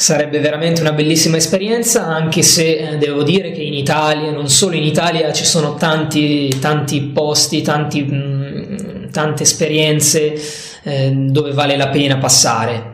sarebbe 0.01 0.39
veramente 0.39 0.81
una 0.81 0.93
bellissima 0.93 1.37
esperienza, 1.37 2.07
anche 2.07 2.41
se 2.41 2.77
eh, 2.77 2.97
devo 2.97 3.21
dire 3.21 3.51
che 3.51 3.61
in 3.61 3.75
Italia, 3.75 4.31
non 4.31 4.49
solo 4.49 4.73
in 4.73 4.81
Italia, 4.81 5.31
ci 5.31 5.45
sono 5.45 5.75
tanti, 5.75 6.57
tanti 6.59 7.01
posti, 7.01 7.61
tanti, 7.61 8.01
mh, 8.01 8.15
mm, 8.15 9.09
tante 9.11 9.43
esperienze 9.43 10.33
eh, 10.81 11.11
dove 11.13 11.51
vale 11.51 11.77
la 11.77 11.89
pena 11.89 12.17
passare. 12.17 12.89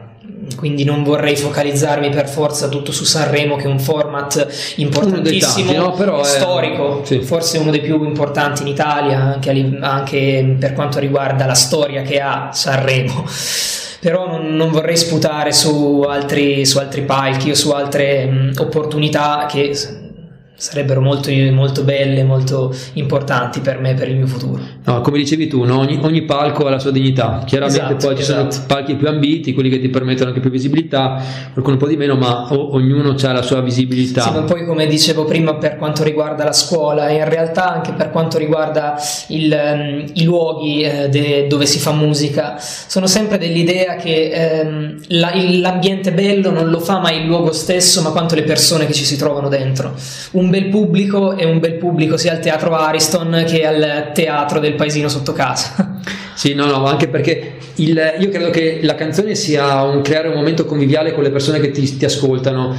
Quindi 0.57 0.83
non 0.83 1.03
vorrei 1.03 1.37
focalizzarmi 1.37 2.09
per 2.09 2.27
forza 2.27 2.67
tutto 2.67 2.91
su 2.91 3.05
Sanremo, 3.05 3.55
che 3.55 3.63
è 3.63 3.67
un 3.67 3.79
format 3.79 4.73
importantissimo, 4.75 5.71
tanti, 5.71 5.77
no? 5.77 5.91
Però 5.93 6.23
storico, 6.23 7.03
è... 7.03 7.05
sì. 7.05 7.19
forse 7.19 7.57
uno 7.57 7.71
dei 7.71 7.81
più 7.81 8.03
importanti 8.03 8.63
in 8.63 8.67
Italia, 8.67 9.19
anche, 9.19 9.77
anche 9.79 10.57
per 10.59 10.73
quanto 10.73 10.99
riguarda 10.99 11.45
la 11.45 11.53
storia 11.53 12.01
che 12.01 12.19
ha 12.19 12.49
Sanremo 12.51 13.25
però 14.07 14.25
non, 14.25 14.55
non 14.55 14.71
vorrei 14.71 14.95
sputare 14.95 15.51
su 15.51 16.05
altri, 16.07 16.65
su 16.65 16.77
altri, 16.77 17.01
palchi 17.01 17.51
o 17.51 17.55
su 17.55 17.71
altre 17.71 18.25
mh, 18.25 18.53
opportunità 18.57 19.45
che 19.49 19.75
sarebbero 20.57 21.01
molto, 21.01 21.31
molto 21.51 21.83
belle, 21.83 22.23
molto 22.23 22.75
importanti 22.93 23.59
per 23.59 23.79
me, 23.79 23.93
per 23.93 24.09
il 24.09 24.17
mio 24.17 24.25
futuro. 24.25 24.59
No, 24.85 25.01
come 25.01 25.19
dicevi 25.19 25.47
tu, 25.47 25.63
no? 25.63 25.77
ogni, 25.77 25.99
ogni, 26.01 26.23
palco 26.23 26.65
ha 26.65 26.71
la 26.71 26.79
sua 26.79 26.89
dignità, 26.89 27.43
chiaramente 27.45 27.93
esatto, 27.93 28.07
poi 28.07 28.19
esatto. 28.19 28.49
ci 28.49 28.55
sono 28.55 28.65
palchi 28.65 28.95
più 28.95 29.07
ambiti, 29.07 29.53
quelli 29.53 29.69
che 29.69 29.79
ti 29.79 29.89
permettono 29.89 30.29
anche 30.29 30.39
più 30.41 30.49
visibilità, 30.49 31.21
qualcuno 31.53 31.75
un 31.75 31.81
po' 31.81 31.87
di 31.87 31.95
meno, 31.95 32.15
ma 32.15 32.51
o, 32.51 32.73
ognuno 32.73 33.15
ha 33.21 33.31
la 33.31 33.41
sua 33.43 33.61
visibilità. 33.61 34.21
Sì, 34.21 34.31
ma 34.31 34.41
poi 34.41 34.65
come 34.65 34.87
dicevo 34.87 35.25
prima 35.25 35.55
per 35.55 35.77
quanto 35.77 36.03
riguarda 36.03 36.43
la 36.43 36.53
scuola, 36.53 37.09
in 37.11 37.29
realtà 37.29 37.71
anche 37.71 37.93
per 37.93 38.09
quanto 38.09 38.39
riguarda 38.39 38.99
il, 39.27 39.55
um, 39.55 40.05
i 40.13 40.23
luoghi 40.23 40.81
eh, 40.81 41.09
de, 41.09 41.45
dove 41.47 41.67
si 41.67 41.77
fa 41.77 41.91
musica, 41.91 42.55
sono 42.57 43.05
sempre 43.05 43.37
dell'idea 43.37 43.95
che 43.95 44.63
um, 44.63 44.99
la, 45.09 45.31
l'ambiente 45.35 46.11
bello 46.11 46.49
non 46.49 46.69
lo 46.69 46.79
fa 46.79 46.99
mai 46.99 47.19
il 47.19 47.27
luogo 47.27 47.51
stesso, 47.51 48.01
ma 48.01 48.09
quanto 48.09 48.33
le 48.33 48.43
persone 48.43 48.87
che 48.87 48.93
ci 48.93 49.05
si 49.05 49.17
trovano 49.17 49.49
dentro. 49.49 49.93
Un 50.31 50.46
un 50.47 50.49
bel 50.49 50.69
pubblico 50.69 51.35
e 51.35 51.45
un 51.45 51.59
bel 51.59 51.73
pubblico 51.73 52.15
sia 52.15 52.31
al 52.31 52.39
teatro 52.39 52.73
Ariston 52.73 53.43
che 53.45 53.65
al 53.65 54.11
teatro 54.13 54.59
del 54.59 54.75
paesino 54.75 55.09
sotto 55.09 55.33
casa. 55.33 55.99
Sì, 56.37 56.53
no, 56.53 56.67
no, 56.67 56.85
anche 56.85 57.07
perché 57.07 57.53
il, 57.77 57.99
io 58.19 58.29
credo 58.29 58.51
che 58.51 58.81
la 58.83 58.93
canzone 58.93 59.33
sia 59.33 59.81
un 59.81 60.03
creare 60.03 60.27
un 60.27 60.35
momento 60.35 60.65
conviviale 60.65 61.11
con 61.11 61.23
le 61.23 61.31
persone 61.31 61.59
che 61.59 61.71
ti, 61.71 61.97
ti 61.97 62.05
ascoltano. 62.05 62.75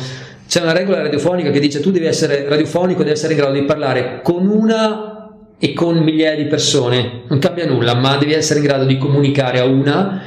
C'è 0.46 0.60
una 0.60 0.72
regola 0.72 1.02
radiofonica 1.02 1.50
che 1.50 1.58
dice 1.58 1.80
tu 1.80 1.90
devi 1.90 2.06
essere 2.06 2.48
radiofonico, 2.48 3.00
devi 3.00 3.10
essere 3.16 3.32
in 3.32 3.40
grado 3.40 3.54
di 3.54 3.64
parlare 3.64 4.20
con 4.22 4.46
una 4.46 5.32
e 5.58 5.72
con 5.72 5.98
migliaia 5.98 6.36
di 6.36 6.44
persone, 6.44 7.22
non 7.26 7.40
cambia 7.40 7.66
nulla, 7.66 7.96
ma 7.96 8.16
devi 8.16 8.32
essere 8.32 8.60
in 8.60 8.64
grado 8.64 8.84
di 8.84 8.96
comunicare 8.96 9.58
a 9.58 9.64
una 9.64 10.22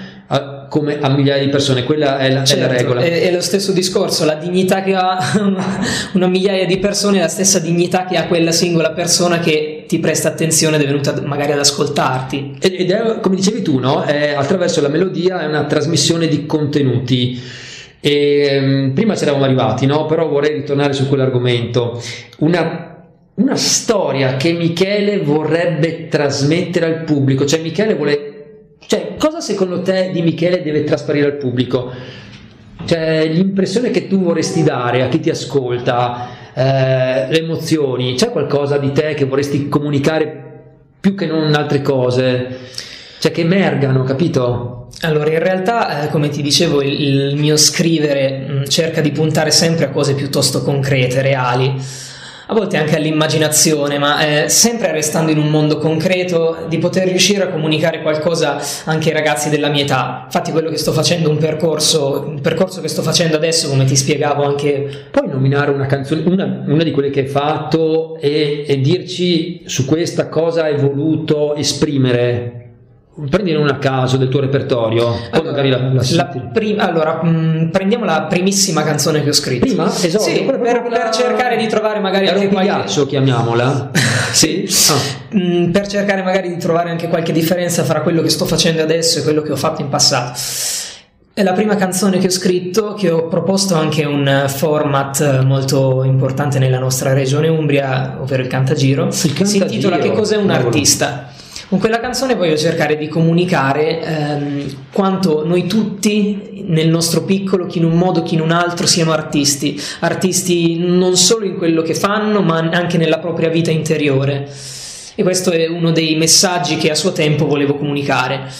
come 0.72 1.00
a 1.02 1.10
migliaia 1.10 1.44
di 1.44 1.50
persone, 1.50 1.84
quella 1.84 2.18
è 2.18 2.32
la, 2.32 2.46
certo, 2.46 2.64
è 2.64 2.68
la 2.68 2.74
certo, 2.74 2.94
regola. 2.94 3.02
È, 3.02 3.24
è, 3.24 3.32
lo 3.34 3.42
stesso 3.42 3.74
discorso, 3.74 4.24
la 4.24 4.36
dignità 4.36 4.82
che 4.82 4.96
ha 4.96 5.20
una, 6.14 6.28
migliaia 6.28 6.66
di 6.66 6.78
persone 6.78 7.18
è 7.18 7.20
la 7.20 7.28
stessa 7.28 7.60
dignità 7.60 8.06
che 8.06 8.16
ha 8.16 8.26
quella 8.26 8.54
singola 8.54 8.92
persona 8.92 9.40
che 9.40 9.84
ti 9.86 10.00
presta 10.00 10.30
attenzione 10.30 10.78
ed 10.78 10.84
è 10.84 10.86
venuta 10.86 11.14
magari 11.26 11.52
ad 11.52 11.60
ascoltarti. 11.60 12.56
Ed 12.62 12.90
è, 12.90 13.20
come 13.20 13.36
dicevi 13.36 13.62
tu, 13.62 13.80
no? 13.80 14.04
È, 14.04 14.34
attraverso 14.34 14.80
la 14.80 14.88
melodia 14.88 15.42
è 15.42 15.46
una 15.46 15.66
trasmissione 15.66 16.30
di 16.30 16.46
contenuti. 16.46 17.38
E, 18.00 18.60
um, 18.62 18.92
prima 18.94 19.14
ci 19.18 19.24
eravamo 19.24 19.44
arrivati, 19.44 19.86
no? 19.86 20.06
però 20.06 20.30
vorrei 20.30 20.54
ritornare 20.54 20.94
su 20.94 21.10
quell'argomento. 21.10 22.02
Una 22.38 22.88
una 23.34 23.56
storia 23.56 24.36
che 24.36 24.52
Michele 24.52 25.20
vorrebbe 25.20 26.08
trasmettere 26.10 26.86
al 26.86 27.04
pubblico, 27.04 27.46
cioè 27.46 27.62
Michele 27.62 27.96
vuole 27.96 28.31
cioè, 28.92 29.16
cosa 29.18 29.40
secondo 29.40 29.82
te 29.82 30.10
di 30.12 30.22
Michele 30.22 30.62
deve 30.62 30.84
trasparire 30.84 31.28
al 31.28 31.38
pubblico? 31.38 31.94
Cioè, 32.84 33.26
l'impressione 33.26 33.90
che 33.90 34.10
tu 34.10 34.22
vorresti 34.22 34.64
dare 34.64 35.02
a 35.02 35.08
chi 35.08 35.22
ti 35.22 35.30
ascolta, 35.30 36.28
eh, 36.54 37.28
le 37.30 37.40
emozioni, 37.40 38.16
c'è 38.16 38.32
qualcosa 38.32 38.78
di 38.78 38.92
te 38.92 39.14
che 39.14 39.24
vorresti 39.24 39.70
comunicare 39.70 40.64
più 41.00 41.16
che 41.16 41.26
non 41.26 41.54
altre 41.54 41.82
cose? 41.82 42.58
Cioè, 43.18 43.32
che 43.32 43.40
emergano, 43.40 44.04
capito? 44.04 44.90
Allora, 45.04 45.30
in 45.30 45.40
realtà, 45.40 46.04
eh, 46.04 46.10
come 46.10 46.28
ti 46.28 46.42
dicevo, 46.42 46.82
il, 46.82 47.02
il 47.02 47.36
mio 47.38 47.56
scrivere 47.56 48.40
mh, 48.40 48.52
mm, 48.52 48.64
cerca 48.66 49.00
di 49.00 49.12
puntare 49.12 49.52
sempre 49.52 49.86
a 49.86 49.90
cose 49.92 50.16
piuttosto 50.16 50.64
concrete, 50.64 51.22
reali 51.22 51.82
a 52.52 52.54
volte 52.54 52.76
anche 52.76 52.98
all'immaginazione, 52.98 53.98
ma 53.98 54.44
eh, 54.44 54.50
sempre 54.50 54.92
restando 54.92 55.32
in 55.32 55.38
un 55.38 55.48
mondo 55.48 55.78
concreto, 55.78 56.66
di 56.68 56.80
poter 56.80 57.08
riuscire 57.08 57.44
a 57.44 57.48
comunicare 57.48 58.02
qualcosa 58.02 58.60
anche 58.84 59.08
ai 59.08 59.16
ragazzi 59.16 59.50
della 59.50 59.70
mia 59.70 59.84
età. 59.84 60.24
Infatti 60.26 60.52
quello 60.52 60.70
che 60.70 60.76
sto 60.76 60.92
facendo 60.92 61.30
un 61.30 61.38
percorso, 61.38 62.26
un 62.28 62.42
percorso 62.42 62.82
che 62.82 62.90
sto 62.90 63.04
facendo 63.04 63.38
adesso, 63.38 63.70
come 63.70 63.86
ti 63.86 63.96
spiegavo 63.96 64.44
anche... 64.44 65.06
Puoi 65.12 65.30
nominare 65.30 65.72
una 65.72 65.86
canzone, 65.86 66.24
una, 66.26 66.64
una 66.68 66.84
di 66.84 66.92
quelle 66.92 67.10
che 67.10 67.22
hai 67.22 67.28
fatto 67.28 68.18
e, 68.20 68.66
e 68.68 68.82
dirci 68.82 69.62
su 69.66 69.86
questa 69.86 70.28
cosa 70.28 70.64
hai 70.64 70.76
voluto 70.76 71.56
esprimere 71.56 72.61
Prendine 73.30 73.58
una 73.58 73.74
a 73.74 73.78
caso 73.78 74.16
del 74.16 74.30
tuo 74.30 74.40
repertorio, 74.40 75.14
allora, 75.32 75.62
la, 75.68 75.78
la 75.92 76.02
la 76.12 76.26
prim- 76.26 76.80
allora 76.80 77.20
mh, 77.22 77.30
mm, 77.30 77.68
prendiamo 77.68 78.06
la 78.06 78.22
primissima 78.22 78.84
canzone 78.84 79.22
che 79.22 79.30
ho 79.30 79.34
scritto. 79.34 79.66
Prima? 79.66 79.94
Esatto. 79.94 80.24
Sì, 80.24 80.44
per, 80.44 80.60
per, 80.62 81.10
cercare 81.12 81.58
di 81.58 81.68
trovare 81.68 82.00
magari 82.00 82.28
Era 82.28 82.40
anche 82.40 82.48
qualche... 82.48 83.06
chiamiamola. 83.06 83.92
sì. 84.32 84.66
Ah. 84.90 85.36
Mh, 85.36 85.40
mm, 85.40 85.72
per 85.72 85.88
cercare 85.88 86.24
magari 86.24 86.48
di 86.48 86.58
trovare 86.58 86.90
anche 86.90 87.10
qualche 87.10 87.34
differenza 87.34 87.84
fra 87.84 88.00
quello 88.00 88.22
che 88.22 88.30
sto 88.30 88.46
facendo 88.46 88.82
adesso 88.82 89.20
e 89.20 89.24
quello 89.24 89.42
che 89.42 89.52
ho 89.52 89.58
fatto 89.58 89.82
in 89.82 89.90
passato. 89.90 90.40
È 91.34 91.44
la 91.44 91.54
prima 91.54 91.76
canzone 91.76 92.18
che 92.18 92.28
ho 92.28 92.32
scritto, 92.32 92.94
che 92.94 93.10
ho 93.12 93.28
proposto 93.28 93.76
anche 93.76 94.06
un 94.06 94.46
format 94.48 95.44
molto 95.44 96.04
importante 96.06 96.60
nella 96.60 96.80
nostra 96.80 97.12
regione 97.12 97.50
Umbria, 97.50 98.20
ovvero 98.22 98.42
il 98.42 98.48
Cantagiro. 98.48 99.08
Il 99.08 99.34
Cantagiro. 99.34 99.46
Si 99.46 99.58
intitola 99.58 99.98
Che 99.98 100.14
cos'è 100.14 100.38
un 100.38 100.50
artista? 100.50 101.40
Con 101.72 101.80
quella 101.80 102.02
canzone 102.02 102.36
voglio 102.36 102.58
cercare 102.58 102.98
di 102.98 103.08
comunicare 103.08 104.02
ehm, 104.02 104.76
quanto 104.92 105.46
noi 105.46 105.68
tutti, 105.68 106.66
nel 106.66 106.90
nostro 106.90 107.24
piccolo, 107.24 107.66
chi 107.66 107.78
in 107.78 107.86
un 107.86 107.94
modo, 107.94 108.24
chi 108.24 108.34
in 108.34 108.42
un 108.42 108.52
altro, 108.52 108.86
siano 108.86 109.14
artisti. 109.14 109.82
Artisti 110.02 110.78
non 110.80 111.16
solo 111.16 111.46
in 111.46 111.56
quello 111.56 111.82
che 111.82 111.94
fanno, 111.94 112.42
ma 112.42 112.58
anche 112.58 112.98
nella 112.98 113.20
propria 113.20 113.48
vita 113.48 113.72
interiore. 113.72 114.50
E 115.16 115.24
questo 115.24 115.52
è 115.52 115.66
uno 115.66 115.92
dei 115.92 116.18
messaggi 116.18 116.76
che 116.76 116.92
a 116.92 116.96
suo 116.96 117.14
tempo 117.14 117.46
volevo 117.46 117.78
comunicare. 117.78 118.52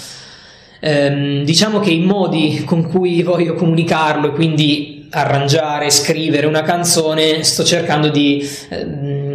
Ehm, 0.80 1.44
diciamo 1.44 1.82
che 1.82 1.92
i 1.92 2.00
modi 2.00 2.64
con 2.66 2.88
cui 2.88 3.24
voglio 3.24 3.56
comunicarlo 3.56 4.28
e 4.28 4.32
quindi 4.32 5.08
arrangiare, 5.10 5.90
scrivere 5.90 6.48
una 6.48 6.62
canzone, 6.62 7.44
sto 7.44 7.66
cercando 7.66 8.08
di... 8.08 8.50
Ehm, 8.70 9.31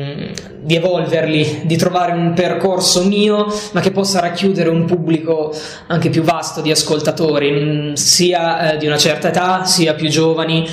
di 0.67 0.75
evolverli, 0.75 1.61
di 1.63 1.77
trovare 1.77 2.11
un 2.11 2.33
percorso 2.35 3.05
mio, 3.05 3.47
ma 3.71 3.81
che 3.81 3.93
possa 3.93 4.19
racchiudere 4.19 4.69
un 4.69 4.85
pubblico 4.85 5.55
anche 5.87 6.11
più 6.11 6.23
vasto 6.23 6.61
di 6.61 6.73
ascoltatori, 6.73 7.51
mm, 7.53 7.93
sia 7.93 8.73
eh, 8.73 8.77
di 8.77 8.87
una 8.87 8.99
certa 8.99 9.29
età, 9.29 9.65
sia 9.65 9.95
più 9.95 10.09
giovani. 10.09 10.69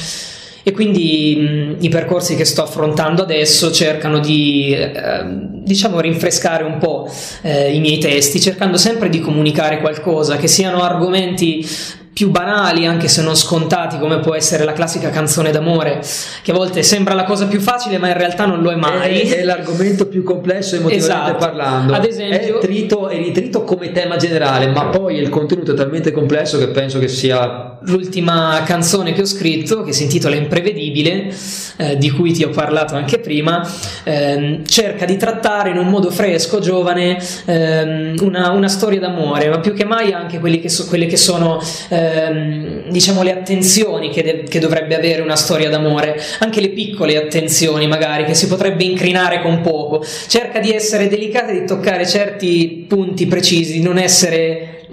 E 0.64 0.72
quindi 0.72 1.36
mm, 1.38 1.74
i 1.82 1.90
percorsi 1.90 2.36
che 2.36 2.44
sto 2.44 2.64
affrontando 2.64 3.22
adesso 3.22 3.72
cercano 3.72 4.18
di, 4.18 4.74
eh, 4.74 5.22
diciamo, 5.62 6.00
rinfrescare 6.00 6.64
un 6.64 6.80
po' 6.80 7.08
eh, 7.44 7.72
i 7.72 7.80
miei 7.80 8.00
testi, 8.00 8.42
cercando 8.42 8.78
sempre 8.78 9.10
di 9.10 9.20
comunicare 9.20 9.80
qualcosa, 9.80 10.38
che 10.38 10.48
siano 10.48 10.82
argomenti 10.82 11.64
più 12.13 12.30
banali, 12.30 12.86
anche 12.86 13.08
se 13.08 13.23
non 13.23 13.36
scontati, 13.36 13.97
come 13.97 14.19
può 14.19 14.36
essere 14.36 14.63
la 14.63 14.73
classica 14.73 15.10
canzone 15.10 15.49
d'amore, 15.49 16.02
che 16.43 16.52
a 16.52 16.54
volte 16.54 16.84
sembra 16.84 17.15
la 17.15 17.23
cosa 17.23 17.47
più 17.47 17.60
facile, 17.60 17.97
ma 17.97 18.08
in 18.08 18.17
realtà 18.17 18.45
non 18.45 18.62
lo 18.62 18.71
è 18.71 18.76
mai. 18.76 19.21
È, 19.21 19.38
è 19.39 19.43
l'argomento 19.43 20.08
più 20.08 20.23
complesso 20.23 20.76
emotivamente 20.76 21.32
esatto. 21.32 21.38
parlando. 21.38 21.93
Ad 21.93 22.06
esempio, 22.06 22.60
è 22.60 22.62
trito 22.62 23.10
e 23.10 23.17
ritrito 23.17 23.63
come 23.63 23.91
tema 23.91 24.17
generale, 24.17 24.67
ma 24.67 24.86
poi 24.86 25.17
il 25.17 25.30
contenuto 25.30 25.71
è 25.71 25.76
talmente 25.76 26.12
complesso 26.12 26.60
che 26.60 26.67
penso 26.67 26.99
che 26.99 27.08
sia. 27.08 27.71
L'ultima 27.86 28.62
canzone 28.63 29.12
che 29.12 29.21
ho 29.21 29.26
scritto, 29.26 29.84
che 29.84 29.91
si 29.91 30.04
intitola 30.04 30.36
Imprevedibile, 30.36 31.34
eh, 31.78 31.97
di 31.97 32.12
cui 32.12 32.32
ti 32.32 32.43
ho 32.43 32.49
parlato 32.49 32.95
anche 32.95 33.19
prima, 33.19 33.67
ehm, 34.04 34.65
cerca 34.65 35.06
di 35.06 35.17
trattare 35.17 35.71
in 35.71 35.78
un 35.78 35.88
modo 35.88 36.10
fresco, 36.10 36.60
giovane, 36.60 37.17
ehm, 37.45 38.15
una, 38.21 38.52
una, 38.52 38.67
storia 38.69 38.99
d'amore, 38.99 39.49
ma 39.49 39.60
più 39.60 39.73
che 39.73 39.84
mai 39.84 40.13
anche 40.13 40.39
che 40.39 40.69
so, 40.69 40.88
quelle 40.88 41.08
che 41.08 41.17
sono. 41.17 41.62
Eh, 41.89 42.03
ehm, 42.04 42.89
diciamo 42.89 43.24
le 43.24 43.32
attenzioni 43.32 44.10
che, 44.10 44.24
de- 44.24 44.44
che, 44.44 44.60
dovrebbe 44.60 44.96
avere 44.96 45.22
una 45.22 45.36
storia 45.36 45.70
d'amore, 45.70 46.20
anche 46.39 46.62
le 46.62 46.70
piccole 46.70 47.18
attenzioni 47.18 47.88
magari 47.88 48.26
che 48.26 48.34
si 48.34 48.48
potrebbe 48.48 48.84
incrinare 48.84 49.42
con 49.42 49.62
poco. 49.62 50.04
Cerca 50.28 50.60
di 50.60 50.72
essere 50.72 51.08
delicata 51.08 51.52
e 51.52 51.62
di 51.62 51.66
toccare 51.66 52.08
certi 52.08 52.86
punti 52.88 53.28
precisi, 53.28 53.74
di 53.74 53.82
non 53.82 53.98
essere 53.98 54.86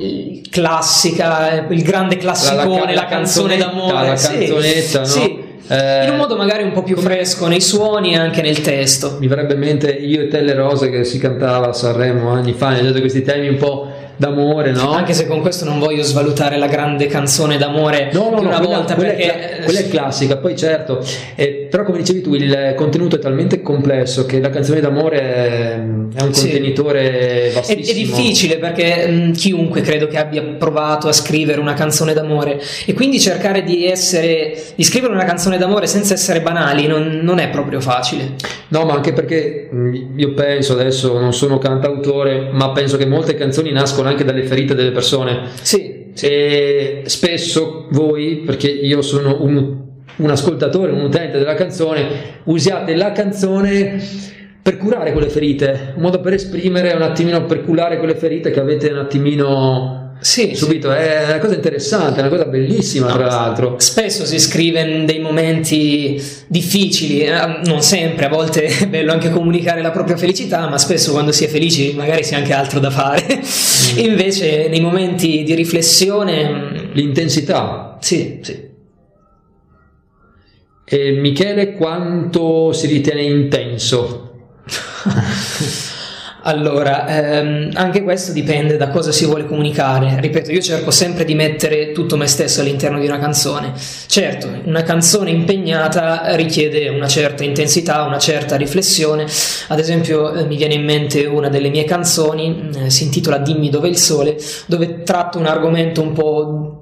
classica, 0.51 1.66
il 1.68 1.83
grande 1.83 2.16
classicone, 2.16 2.94
la, 2.94 3.01
la, 3.01 3.03
la 3.03 3.07
canzone 3.07 3.57
d'amore, 3.57 3.92
la 3.92 4.14
canzonetta, 4.14 5.05
sì, 5.05 5.18
no? 5.18 5.25
Sì. 5.25 5.49
Eh, 5.70 6.05
in 6.05 6.11
un 6.11 6.16
modo 6.16 6.35
magari 6.37 6.64
un 6.64 6.73
po' 6.73 6.83
più 6.83 6.96
fresco 6.96 7.46
nei 7.46 7.61
suoni 7.61 8.14
e 8.14 8.16
anche 8.16 8.42
nel 8.42 8.61
testo. 8.61 9.18
Mi 9.20 9.29
verrebbe 9.29 9.53
in 9.53 9.61
mente 9.61 9.92
io 9.92 10.23
e 10.23 10.27
te 10.27 10.40
le 10.40 10.55
rose 10.55 10.90
che 10.90 11.05
si 11.05 11.20
cantava 11.20 11.68
a 11.68 11.73
Sanremo 11.73 12.31
anni 12.31 12.55
fa, 12.55 12.70
ne 12.70 12.90
questi 12.99 13.23
temi 13.23 13.46
un 13.46 13.57
po' 13.57 13.89
d'amore, 14.20 14.72
no? 14.72 14.92
Anche 14.92 15.14
se 15.14 15.26
con 15.26 15.40
questo 15.40 15.64
non 15.64 15.78
voglio 15.78 16.02
svalutare 16.02 16.59
la 16.59 16.66
grande 16.66 17.06
canzone 17.06 17.56
d'amore 17.56 18.11
no, 18.12 18.28
no, 18.28 18.40
di 18.40 18.44
una 18.44 18.59
no, 18.59 18.66
volta 18.66 18.94
quella, 18.94 19.12
perché... 19.12 19.26
Quella 19.30 19.48
è, 19.48 19.64
quella 19.64 19.78
è 19.78 19.88
classica, 19.88 20.37
poi 20.37 20.56
certo, 20.56 21.02
eh, 21.37 21.66
però 21.70 21.85
come 21.85 21.98
dicevi 21.98 22.20
tu 22.20 22.35
il 22.35 22.74
contenuto 22.76 23.16
è 23.16 23.18
talmente 23.18 23.62
complesso 23.62 24.26
che 24.26 24.38
la 24.38 24.50
canzone 24.50 24.80
d'amore 24.80 25.20
è, 25.20 25.74
è 25.74 25.78
un 25.78 26.30
contenitore 26.33 27.48
sì. 27.48 27.54
vastissimo. 27.54 27.87
È, 27.87 27.90
è 27.90 27.94
difficile 27.94 28.59
perché 28.59 29.06
mh, 29.06 29.33
chiunque 29.33 29.80
credo 29.80 30.06
che 30.06 30.18
abbia 30.18 30.42
provato 30.42 31.09
a 31.09 31.12
scrivere 31.12 31.59
una 31.59 31.74
canzone 31.74 32.12
d'amore 32.12 32.61
e 32.85 32.92
quindi 32.92 33.18
cercare 33.18 33.64
di 33.64 33.87
essere, 33.87 34.54
di 34.74 34.85
scrivere 34.85 35.14
una 35.14 35.24
canzone 35.24 35.56
d'amore 35.56 35.87
senza 35.87 36.12
essere 36.12 36.42
banali 36.42 36.87
non, 36.87 37.20
non 37.22 37.38
è 37.38 37.48
proprio 37.48 37.80
facile. 37.80 38.33
No, 38.68 38.85
ma 38.85 38.92
anche 38.92 39.14
perché 39.14 39.70
io 40.14 40.35
penso 40.35 40.74
adesso, 40.74 41.18
non 41.18 41.33
sono 41.33 41.56
cantautore, 41.56 42.50
ma 42.52 42.70
penso 42.72 42.98
che 42.98 43.06
molte 43.06 43.35
canzoni 43.35 43.72
nascono 43.72 44.10
anche 44.11 44.25
dalle 44.25 44.44
ferite 44.44 44.75
delle 44.75 44.92
persone. 44.92 45.49
Sì. 45.62 45.99
E 46.20 47.03
spesso 47.07 47.87
voi, 47.90 48.42
perché 48.44 48.68
io 48.68 49.01
sono 49.03 49.42
un, 49.42 49.77
un 50.16 50.31
ascoltatore, 50.31 50.92
un 50.92 51.03
utente 51.03 51.38
della 51.38 51.55
canzone, 51.55 52.09
usiate 52.44 52.94
la 52.94 53.12
canzone 53.12 54.01
per 54.62 54.77
curare 54.77 55.12
quelle 55.12 55.29
ferite, 55.29 55.92
un 55.96 56.03
modo 56.03 56.20
per 56.20 56.35
esprimere 56.35 56.92
un 56.92 57.03
attimino, 57.03 57.46
per 57.46 57.62
curare 57.62 57.99
quelle 57.99 58.14
ferite 58.14 58.51
che 58.51 58.61
avete 58.61 58.88
un 58.90 58.99
attimino 58.99 60.10
sì, 60.20 60.54
subito, 60.54 60.92
è 60.92 61.24
una 61.26 61.38
cosa 61.38 61.54
interessante, 61.54 62.20
una 62.20 62.28
cosa 62.28 62.44
bellissima 62.44 63.09
no, 63.09 63.14
tra 63.14 63.26
l'altro. 63.26 63.76
Spesso 63.78 64.26
si 64.26 64.38
scrive 64.38 64.80
in 64.83 65.06
dei 65.06 65.18
momenti 65.18 66.22
difficili, 66.46 67.22
eh, 67.22 67.61
non 67.64 67.83
sempre, 67.83 68.26
a 68.26 68.28
volte 68.28 68.64
è 68.64 68.87
bello 68.87 69.12
anche 69.12 69.30
comunicare 69.30 69.80
la 69.80 69.90
propria 69.90 70.16
felicità, 70.16 70.68
ma 70.68 70.78
spesso 70.78 71.12
quando 71.12 71.33
si 71.33 71.44
è 71.44 71.48
felici 71.48 71.94
magari 71.94 72.22
si 72.22 72.35
ha 72.35 72.38
anche 72.38 72.52
altro 72.52 72.80
da 72.80 72.90
fare. 72.90 73.24
Mm. 73.38 73.98
Invece 74.04 74.68
nei 74.68 74.80
momenti 74.80 75.42
di 75.42 75.54
riflessione... 75.54 76.48
Mm, 76.48 76.78
L'intensità. 76.92 77.98
Sì, 78.00 78.40
sì. 78.42 78.68
E 80.85 81.12
Michele 81.12 81.74
quanto 81.74 82.72
si 82.72 82.88
ritiene 82.88 83.22
intenso? 83.22 84.26
Allora, 86.42 87.07
ehm, 87.07 87.70
anche 87.74 88.03
questo 88.03 88.33
dipende 88.33 88.76
da 88.76 88.88
cosa 88.88 89.12
si 89.12 89.26
vuole 89.26 89.46
comunicare. 89.46 90.18
Ripeto, 90.20 90.50
io 90.50 90.61
cerco 90.61 90.90
sempre 90.90 91.24
di 91.24 91.35
mettere 91.35 91.92
tutto 91.92 92.16
me 92.16 92.26
stesso 92.26 92.61
all'interno 92.61 92.98
di 92.98 93.07
una 93.07 93.18
canzone. 93.18 93.72
Certo, 94.07 94.48
una 94.64 94.83
canzone 94.83 95.31
impegnata 95.31 96.35
richiede 96.37 96.88
una 96.88 97.09
certa 97.09 97.44
intensità, 97.44 98.03
una 98.05 98.18
certa 98.18 98.57
riflessione. 98.57 99.26
Ad 99.68 99.79
esempio, 99.79 100.33
eh, 100.33 100.44
mi 100.46 100.57
viene 100.57 100.74
in 100.74 100.85
mente 100.85 101.26
una 101.26 101.48
delle 101.48 101.68
mie 101.68 101.85
canzoni, 101.85 102.70
eh, 102.85 102.90
si 102.90 103.05
intitola 103.05 103.38
Dimmi 103.38 103.68
dove 103.68 103.88
il 103.88 103.98
sole, 103.98 104.37
dove 104.66 105.03
tratto 105.03 105.38
un 105.38 105.46
argomento 105.46 106.00
un 106.00 106.12
po' 106.12 106.80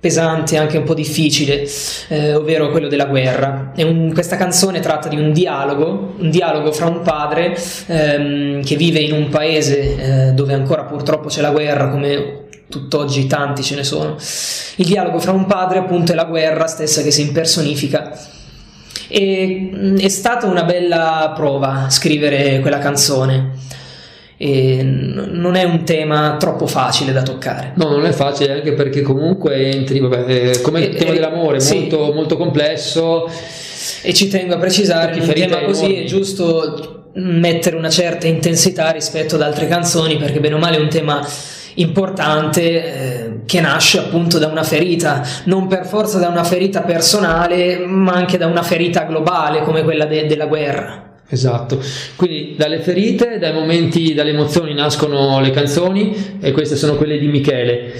pesante, 0.00 0.56
anche 0.56 0.78
un 0.78 0.84
po' 0.84 0.94
difficile, 0.94 1.68
eh, 2.08 2.34
ovvero 2.34 2.70
quello 2.70 2.88
della 2.88 3.04
guerra. 3.04 3.72
Un, 3.76 4.10
questa 4.14 4.36
canzone 4.36 4.80
tratta 4.80 5.08
di 5.08 5.16
un 5.16 5.32
dialogo, 5.32 6.14
un 6.18 6.30
dialogo 6.30 6.72
fra 6.72 6.86
un 6.86 7.02
padre 7.02 7.54
ehm, 7.86 8.64
che 8.64 8.76
vive 8.76 9.00
in 9.00 9.12
un 9.12 9.28
paese 9.28 10.28
eh, 10.28 10.32
dove 10.32 10.54
ancora 10.54 10.84
purtroppo 10.84 11.28
c'è 11.28 11.42
la 11.42 11.50
guerra, 11.50 11.88
come 11.88 12.46
tutt'oggi 12.70 13.26
tanti 13.26 13.62
ce 13.62 13.74
ne 13.74 13.84
sono. 13.84 14.16
Il 14.76 14.86
dialogo 14.86 15.18
fra 15.18 15.32
un 15.32 15.44
padre 15.44 15.80
appunto 15.80 16.12
e 16.12 16.14
la 16.14 16.24
guerra 16.24 16.66
stessa 16.66 17.02
che 17.02 17.10
si 17.10 17.20
impersonifica. 17.20 18.18
E 19.06 19.70
mm, 19.74 19.98
è 19.98 20.08
stata 20.08 20.46
una 20.46 20.62
bella 20.62 21.32
prova 21.36 21.88
scrivere 21.90 22.60
quella 22.60 22.78
canzone 22.78 23.68
e 24.42 24.82
non 24.82 25.54
è 25.54 25.64
un 25.64 25.84
tema 25.84 26.36
troppo 26.38 26.66
facile 26.66 27.12
da 27.12 27.20
toccare. 27.20 27.72
No, 27.74 27.90
non 27.90 28.06
è 28.06 28.10
facile 28.10 28.54
anche 28.54 28.72
perché 28.72 29.02
comunque 29.02 29.70
entri, 29.70 29.98
vabbè, 30.00 30.24
eh, 30.26 30.60
come 30.62 30.80
il 30.80 30.96
tema 30.96 31.12
dell'amore, 31.12 31.60
sì. 31.60 31.80
molto, 31.80 32.12
molto 32.14 32.36
complesso. 32.38 33.30
E 34.00 34.14
ci 34.14 34.28
tengo 34.28 34.54
a 34.54 34.56
precisare 34.56 35.12
che 35.12 35.20
un 35.20 35.32
tema 35.34 35.60
così 35.60 35.84
enormi. 35.84 36.04
è 36.04 36.06
giusto 36.06 37.10
mettere 37.16 37.76
una 37.76 37.90
certa 37.90 38.28
intensità 38.28 38.92
rispetto 38.92 39.34
ad 39.34 39.42
altre 39.42 39.68
canzoni 39.68 40.16
perché 40.16 40.40
bene 40.40 40.54
o 40.54 40.58
male 40.58 40.78
è 40.78 40.80
un 40.80 40.88
tema 40.88 41.22
importante 41.74 42.62
eh, 42.62 43.40
che 43.44 43.60
nasce 43.60 43.98
appunto 43.98 44.38
da 44.38 44.46
una 44.46 44.64
ferita, 44.64 45.22
non 45.44 45.66
per 45.66 45.84
forza 45.84 46.18
da 46.18 46.28
una 46.28 46.44
ferita 46.44 46.80
personale, 46.80 47.84
ma 47.84 48.12
anche 48.12 48.38
da 48.38 48.46
una 48.46 48.62
ferita 48.62 49.02
globale 49.02 49.60
come 49.60 49.82
quella 49.82 50.06
de- 50.06 50.24
della 50.24 50.46
guerra. 50.46 51.09
Esatto, 51.32 51.80
quindi 52.16 52.54
dalle 52.56 52.80
ferite, 52.80 53.38
dai 53.38 53.52
momenti, 53.52 54.14
dalle 54.14 54.30
emozioni 54.30 54.74
nascono 54.74 55.38
le 55.40 55.52
canzoni 55.52 56.38
e 56.40 56.50
queste 56.50 56.74
sono 56.74 56.96
quelle 56.96 57.18
di 57.18 57.28
Michele. 57.28 57.92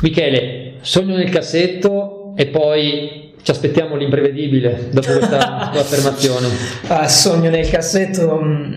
Michele, 0.00 0.74
sogno 0.80 1.14
nel 1.14 1.28
cassetto 1.28 2.32
e 2.34 2.46
poi 2.46 3.34
ci 3.42 3.50
aspettiamo 3.50 3.94
l'imprevedibile 3.96 4.88
dopo 4.90 5.12
questa 5.12 5.68
tua 5.70 5.80
affermazione. 5.82 6.48
Ah, 6.86 7.06
sogno 7.08 7.50
nel 7.50 7.68
cassetto, 7.68 8.40
mm, 8.42 8.74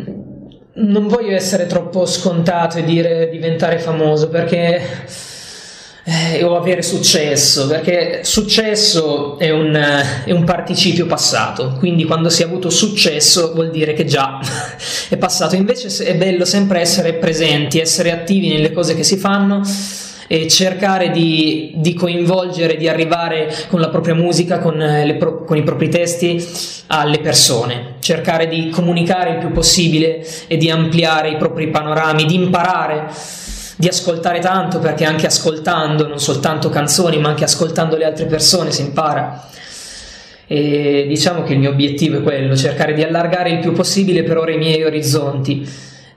non 0.74 1.08
voglio 1.08 1.34
essere 1.34 1.66
troppo 1.66 2.06
scontato 2.06 2.78
e 2.78 2.84
dire 2.84 3.30
diventare 3.30 3.80
famoso 3.80 4.28
perché 4.28 4.82
eh, 6.08 6.44
o 6.44 6.56
avere 6.56 6.84
successo, 6.84 7.66
perché 7.66 8.20
successo 8.24 9.40
è 9.40 9.50
un, 9.50 9.74
è 10.24 10.32
un, 10.32 10.44
participio 10.44 11.08
passato, 11.08 11.76
quindi 11.80 12.04
quando 12.04 12.30
si 12.30 12.44
è 12.44 12.46
avuto 12.46 12.70
successo 12.70 13.54
vuol 13.54 13.72
dire 13.72 13.94
che 13.94 14.06
già 14.06 14.40
è 15.10 15.18
passato. 15.18 15.56
Invece 15.56 16.04
è 16.06 16.16
bello 16.16 16.46
sempre 16.46 16.80
essere 16.80 17.14
presenti, 17.14 17.80
essere 17.80 18.12
attivi 18.12 18.50
nelle 18.50 18.72
cose 18.72 18.96
che 18.96 19.04
si 19.04 19.18
fanno 19.18 19.64
e 20.28 20.48
cercare 20.48 21.10
di, 21.10 21.74
di 21.76 21.94
coinvolgere, 21.96 22.78
di 22.78 22.88
arrivare 22.88 23.52
con 23.68 23.80
la 23.80 23.90
propria 23.90 24.14
musica, 24.14 24.60
con, 24.60 24.76
le, 24.76 25.18
con 25.18 25.58
i 25.58 25.64
propri 25.64 25.90
testi 25.90 26.44
alle 26.88 27.20
persone, 27.20 27.96
cercare 28.00 28.48
di 28.48 28.70
comunicare 28.70 29.32
il 29.32 29.38
più 29.38 29.52
possibile 29.52 30.24
e 30.46 30.58
di 30.58 30.70
ampliare 30.70 31.30
i 31.30 31.38
propri 31.38 31.70
panorami, 31.70 32.26
di 32.26 32.36
imparare 32.36 33.08
di 33.76 33.88
ascoltare 33.88 34.40
tanto 34.40 34.80
perché 34.80 35.06
anche 35.06 35.26
ascoltando 35.26 36.08
non 36.08 36.20
soltanto 36.20 36.70
canzoni 36.70 37.18
ma 37.20 37.30
anche 37.30 37.44
ascoltando 37.44 37.98
le 37.98 38.06
altre 38.06 38.26
persone 38.26 38.72
si 38.72 38.82
impara. 38.82 39.50
E 40.48 41.06
diciamo 41.08 41.44
che 41.44 41.54
il 41.54 41.60
mio 41.60 41.72
obiettivo 41.72 42.20
è 42.20 42.22
quello 42.24 42.56
cercare 42.56 42.94
di 42.94 43.04
allargare 43.04 43.50
il 43.50 43.60
più 43.60 43.72
possibile 43.72 44.24
per 44.24 44.38
ora 44.38 44.52
i 44.52 44.58
miei 44.58 44.84
orizzonti 44.84 45.68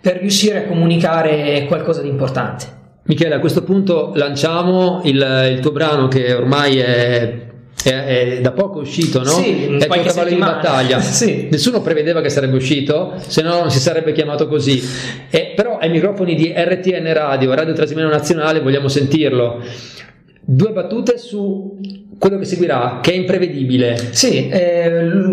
per 0.00 0.18
riuscire 0.18 0.64
a 0.64 0.66
comunicare 0.66 1.64
qualcosa 1.66 2.02
di 2.02 2.08
importante. 2.08 2.76
Michele 3.04 3.34
a 3.34 3.40
questo 3.40 3.62
punto 3.62 4.12
lanciamo 4.14 5.00
il, 5.04 5.50
il 5.50 5.60
tuo 5.60 5.72
brano 5.72 6.08
che 6.08 6.34
ormai 6.34 6.78
è 6.78 7.47
è, 7.82 7.90
è, 7.90 8.40
da 8.40 8.52
poco 8.52 8.80
uscito, 8.80 9.22
no? 9.22 9.30
Sì, 9.30 9.64
è 9.64 9.68
il 9.68 9.86
tuo 9.86 10.02
cavallo 10.02 10.28
di 10.28 10.36
battaglia. 10.36 11.00
sì. 11.00 11.48
Nessuno 11.50 11.80
prevedeva 11.80 12.20
che 12.20 12.28
sarebbe 12.28 12.56
uscito, 12.56 13.14
se 13.26 13.42
no 13.42 13.60
non 13.60 13.70
si 13.70 13.78
sarebbe 13.78 14.12
chiamato 14.12 14.48
così. 14.48 14.82
E, 15.30 15.52
però 15.54 15.78
ai 15.78 15.90
microfoni 15.90 16.34
di 16.34 16.52
RTN 16.54 17.12
Radio, 17.12 17.54
Radio 17.54 17.74
Trasimeno 17.74 18.08
Nazionale, 18.08 18.60
vogliamo 18.60 18.88
sentirlo. 18.88 19.62
Due 20.50 20.72
battute 20.72 21.18
su 21.18 21.76
quello 22.18 22.38
che 22.38 22.46
seguirà, 22.46 23.00
che 23.02 23.12
è 23.12 23.16
imprevedibile. 23.16 24.12
Sì, 24.12 24.48
eh, 24.48 24.86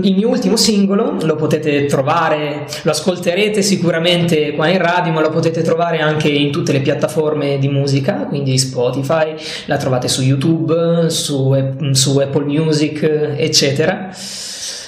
il 0.03 0.13
mio 0.13 0.27
ultimo 0.27 0.57
singolo 0.57 1.15
lo 1.21 1.35
potete 1.35 1.85
trovare, 1.85 2.67
lo 2.81 2.91
ascolterete 2.91 3.61
sicuramente 3.61 4.51
qua 4.51 4.67
in 4.67 4.77
radio, 4.77 5.13
ma 5.13 5.21
lo 5.21 5.29
potete 5.29 5.61
trovare 5.61 5.99
anche 5.99 6.27
in 6.27 6.51
tutte 6.51 6.73
le 6.73 6.81
piattaforme 6.81 7.57
di 7.59 7.69
musica, 7.69 8.25
quindi 8.27 8.57
Spotify, 8.57 9.35
la 9.67 9.77
trovate 9.77 10.09
su 10.09 10.21
YouTube, 10.21 11.09
su, 11.09 11.55
su 11.91 12.17
Apple 12.17 12.43
Music, 12.43 13.03
eccetera. 13.37 14.09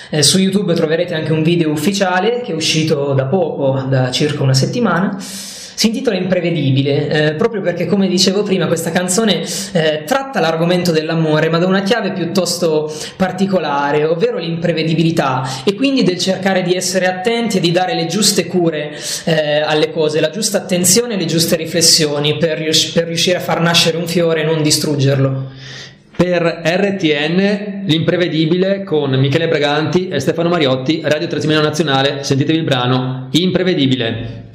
Eh, 0.09 0.23
su 0.23 0.39
YouTube 0.39 0.73
troverete 0.73 1.13
anche 1.13 1.31
un 1.31 1.41
video 1.41 1.71
ufficiale 1.71 2.41
che 2.41 2.51
è 2.51 2.55
uscito 2.55 3.13
da 3.13 3.27
poco, 3.27 3.85
da 3.87 4.11
circa 4.11 4.43
una 4.43 4.53
settimana 4.53 5.17
si 5.77 5.89
intitola 5.89 6.15
Imprevedibile, 6.15 7.07
eh, 7.07 7.33
proprio 7.35 7.61
perché, 7.61 7.85
come 7.85 8.07
dicevo 8.07 8.41
prima, 8.41 8.65
questa 8.65 8.89
canzone 8.89 9.43
eh, 9.73 10.05
tratta 10.07 10.39
l'argomento 10.39 10.91
dell'amore, 10.91 11.49
ma 11.49 11.59
da 11.59 11.67
una 11.67 11.83
chiave 11.83 12.13
piuttosto 12.13 12.91
particolare, 13.15 14.03
ovvero 14.03 14.39
l'imprevedibilità, 14.39 15.47
e 15.63 15.75
quindi 15.75 16.01
del 16.01 16.17
cercare 16.17 16.63
di 16.63 16.73
essere 16.73 17.05
attenti 17.05 17.57
e 17.57 17.59
di 17.59 17.69
dare 17.69 17.93
le 17.93 18.07
giuste 18.07 18.47
cure 18.47 18.97
eh, 19.25 19.59
alle 19.59 19.91
cose, 19.91 20.19
la 20.19 20.31
giusta 20.31 20.57
attenzione 20.57 21.13
e 21.13 21.17
le 21.17 21.25
giuste 21.25 21.55
riflessioni 21.55 22.37
per, 22.37 22.57
rius- 22.57 22.87
per 22.87 23.05
riuscire 23.05 23.37
a 23.37 23.41
far 23.41 23.61
nascere 23.61 23.97
un 23.97 24.07
fiore 24.07 24.41
e 24.41 24.45
non 24.45 24.63
distruggerlo. 24.63 25.51
Per 26.15 26.41
RTN, 26.41 27.83
l'imprevedibile 27.85 28.83
con 28.83 29.11
Michele 29.11 29.47
Braganti 29.47 30.07
e 30.07 30.19
Stefano 30.19 30.49
Mariotti, 30.49 31.01
Radio 31.03 31.27
Trasimeno 31.27 31.61
Nazionale, 31.61 32.23
sentitevi 32.23 32.57
il 32.57 32.63
brano 32.63 33.27
Imprevedibile. 33.33 34.45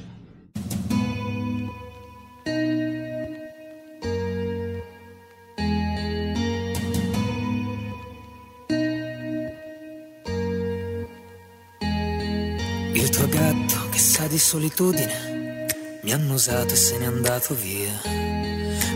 Di 14.33 14.39
solitudine 14.39 15.67
mi 16.01 16.11
hanno 16.11 16.33
usato 16.33 16.73
e 16.73 16.77
se 16.77 16.97
n'è 16.97 17.05
andato 17.05 17.55
via. 17.55 17.93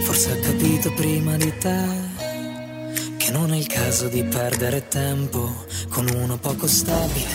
Forse 0.01 0.33
ha 0.33 0.37
capito 0.37 0.91
prima 0.95 1.37
di 1.37 1.53
te 1.59 1.85
che 3.19 3.31
non 3.33 3.53
è 3.53 3.57
il 3.59 3.67
caso 3.67 4.09
di 4.09 4.25
perdere 4.25 4.89
tempo 4.89 5.67
con 5.91 6.09
uno 6.09 6.39
poco 6.39 6.67
stabile, 6.67 7.35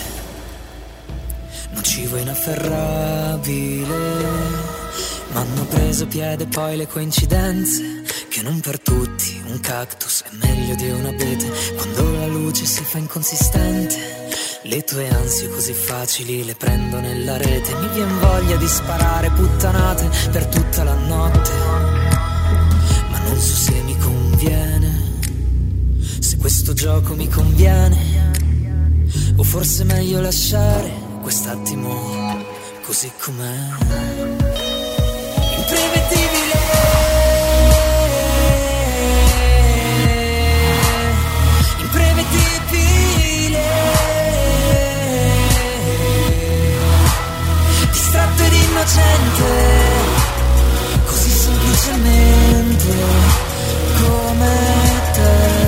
nocivo 1.74 2.16
e 2.16 2.22
inafferrabile. 2.22 3.96
M'hanno 5.34 5.66
preso 5.66 6.08
piede 6.08 6.48
poi 6.48 6.78
le 6.78 6.88
coincidenze 6.88 8.01
che 8.32 8.42
non 8.42 8.62
per 8.62 8.80
tutti 8.80 9.42
un 9.46 9.60
cactus 9.60 10.24
è 10.24 10.36
meglio 10.38 10.74
di 10.76 10.90
un 10.90 11.06
abete 11.06 11.52
quando 11.76 12.12
la 12.14 12.28
luce 12.28 12.64
si 12.64 12.82
fa 12.82 12.98
inconsistente 12.98 14.30
le 14.64 14.84
tue 14.86 15.10
ansie 15.10 15.50
così 15.50 15.74
facili 15.74 16.46
le 16.46 16.56
prendo 16.56 17.02
nella 17.02 17.36
rete. 17.36 17.76
Mi 17.76 17.90
vien 17.90 18.20
voglia 18.20 18.56
di 18.56 18.68
sparare 18.68 19.32
puttanate 19.32 20.10
per 20.30 20.46
tutta 20.46 20.84
la 20.84 20.94
notte. 20.94 21.52
Ma 23.10 23.20
non 23.20 23.38
so 23.38 23.56
se 23.56 23.82
mi 23.82 23.98
conviene. 23.98 25.20
Se 26.20 26.38
questo 26.38 26.72
gioco 26.72 27.16
mi 27.16 27.28
conviene. 27.28 28.30
O 29.36 29.44
forse 29.44 29.82
è 29.82 29.86
meglio 29.86 30.22
lasciare 30.22 30.90
quest'attimo 31.22 32.40
così 32.86 33.12
com'è. 33.20 34.21
Innocente, 48.82 49.44
così 51.06 51.30
semplicemente 51.30 52.96
come 54.02 54.56
te. 55.14 55.60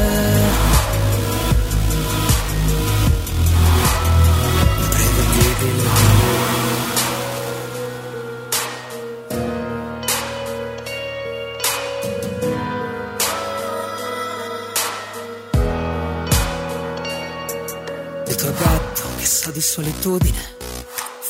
Il 18.25 18.53
gatto 18.59 19.03
che 19.17 19.25
sa 19.25 19.51
di 19.51 19.61
solitudine 19.61 20.62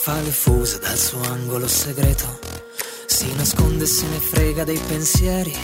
fa 0.06 0.20
le 0.20 0.32
fuse 0.32 0.80
dal 0.80 0.98
suo 0.98 1.22
angolo 1.32 1.66
segreto, 1.66 2.38
si 3.06 3.34
nasconde 3.36 3.86
e 3.86 3.88
se 3.88 4.06
ne 4.08 4.20
frega 4.20 4.66
dei 4.66 4.78
pensieri 4.78 5.56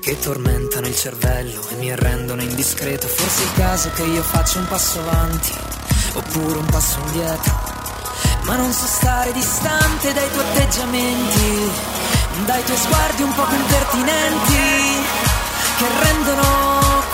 che 0.00 0.18
tormentano 0.18 0.88
il 0.88 0.96
cervello 0.96 1.64
e 1.68 1.76
mi 1.76 1.94
rendono 1.94 2.42
indiscreto. 2.42 3.06
Forse 3.06 3.40
è 3.40 3.44
il 3.44 3.52
caso 3.54 3.90
che 3.94 4.02
io 4.02 4.22
faccia 4.24 4.58
un 4.58 4.66
passo 4.66 4.98
avanti 4.98 5.52
oppure 6.14 6.58
un 6.58 6.66
passo 6.66 6.98
indietro. 7.06 7.54
Ma 8.46 8.56
non 8.56 8.72
so 8.72 8.86
stare 8.86 9.30
distante 9.30 10.12
dai 10.12 10.28
tuoi 10.32 10.44
atteggiamenti, 10.44 11.70
dai 12.46 12.64
tuoi 12.64 12.78
sguardi 12.78 13.22
un 13.22 13.32
po' 13.32 13.44
più 13.44 13.56
impertinenti 13.58 15.06
che 15.78 15.86
rendono 16.02 17.04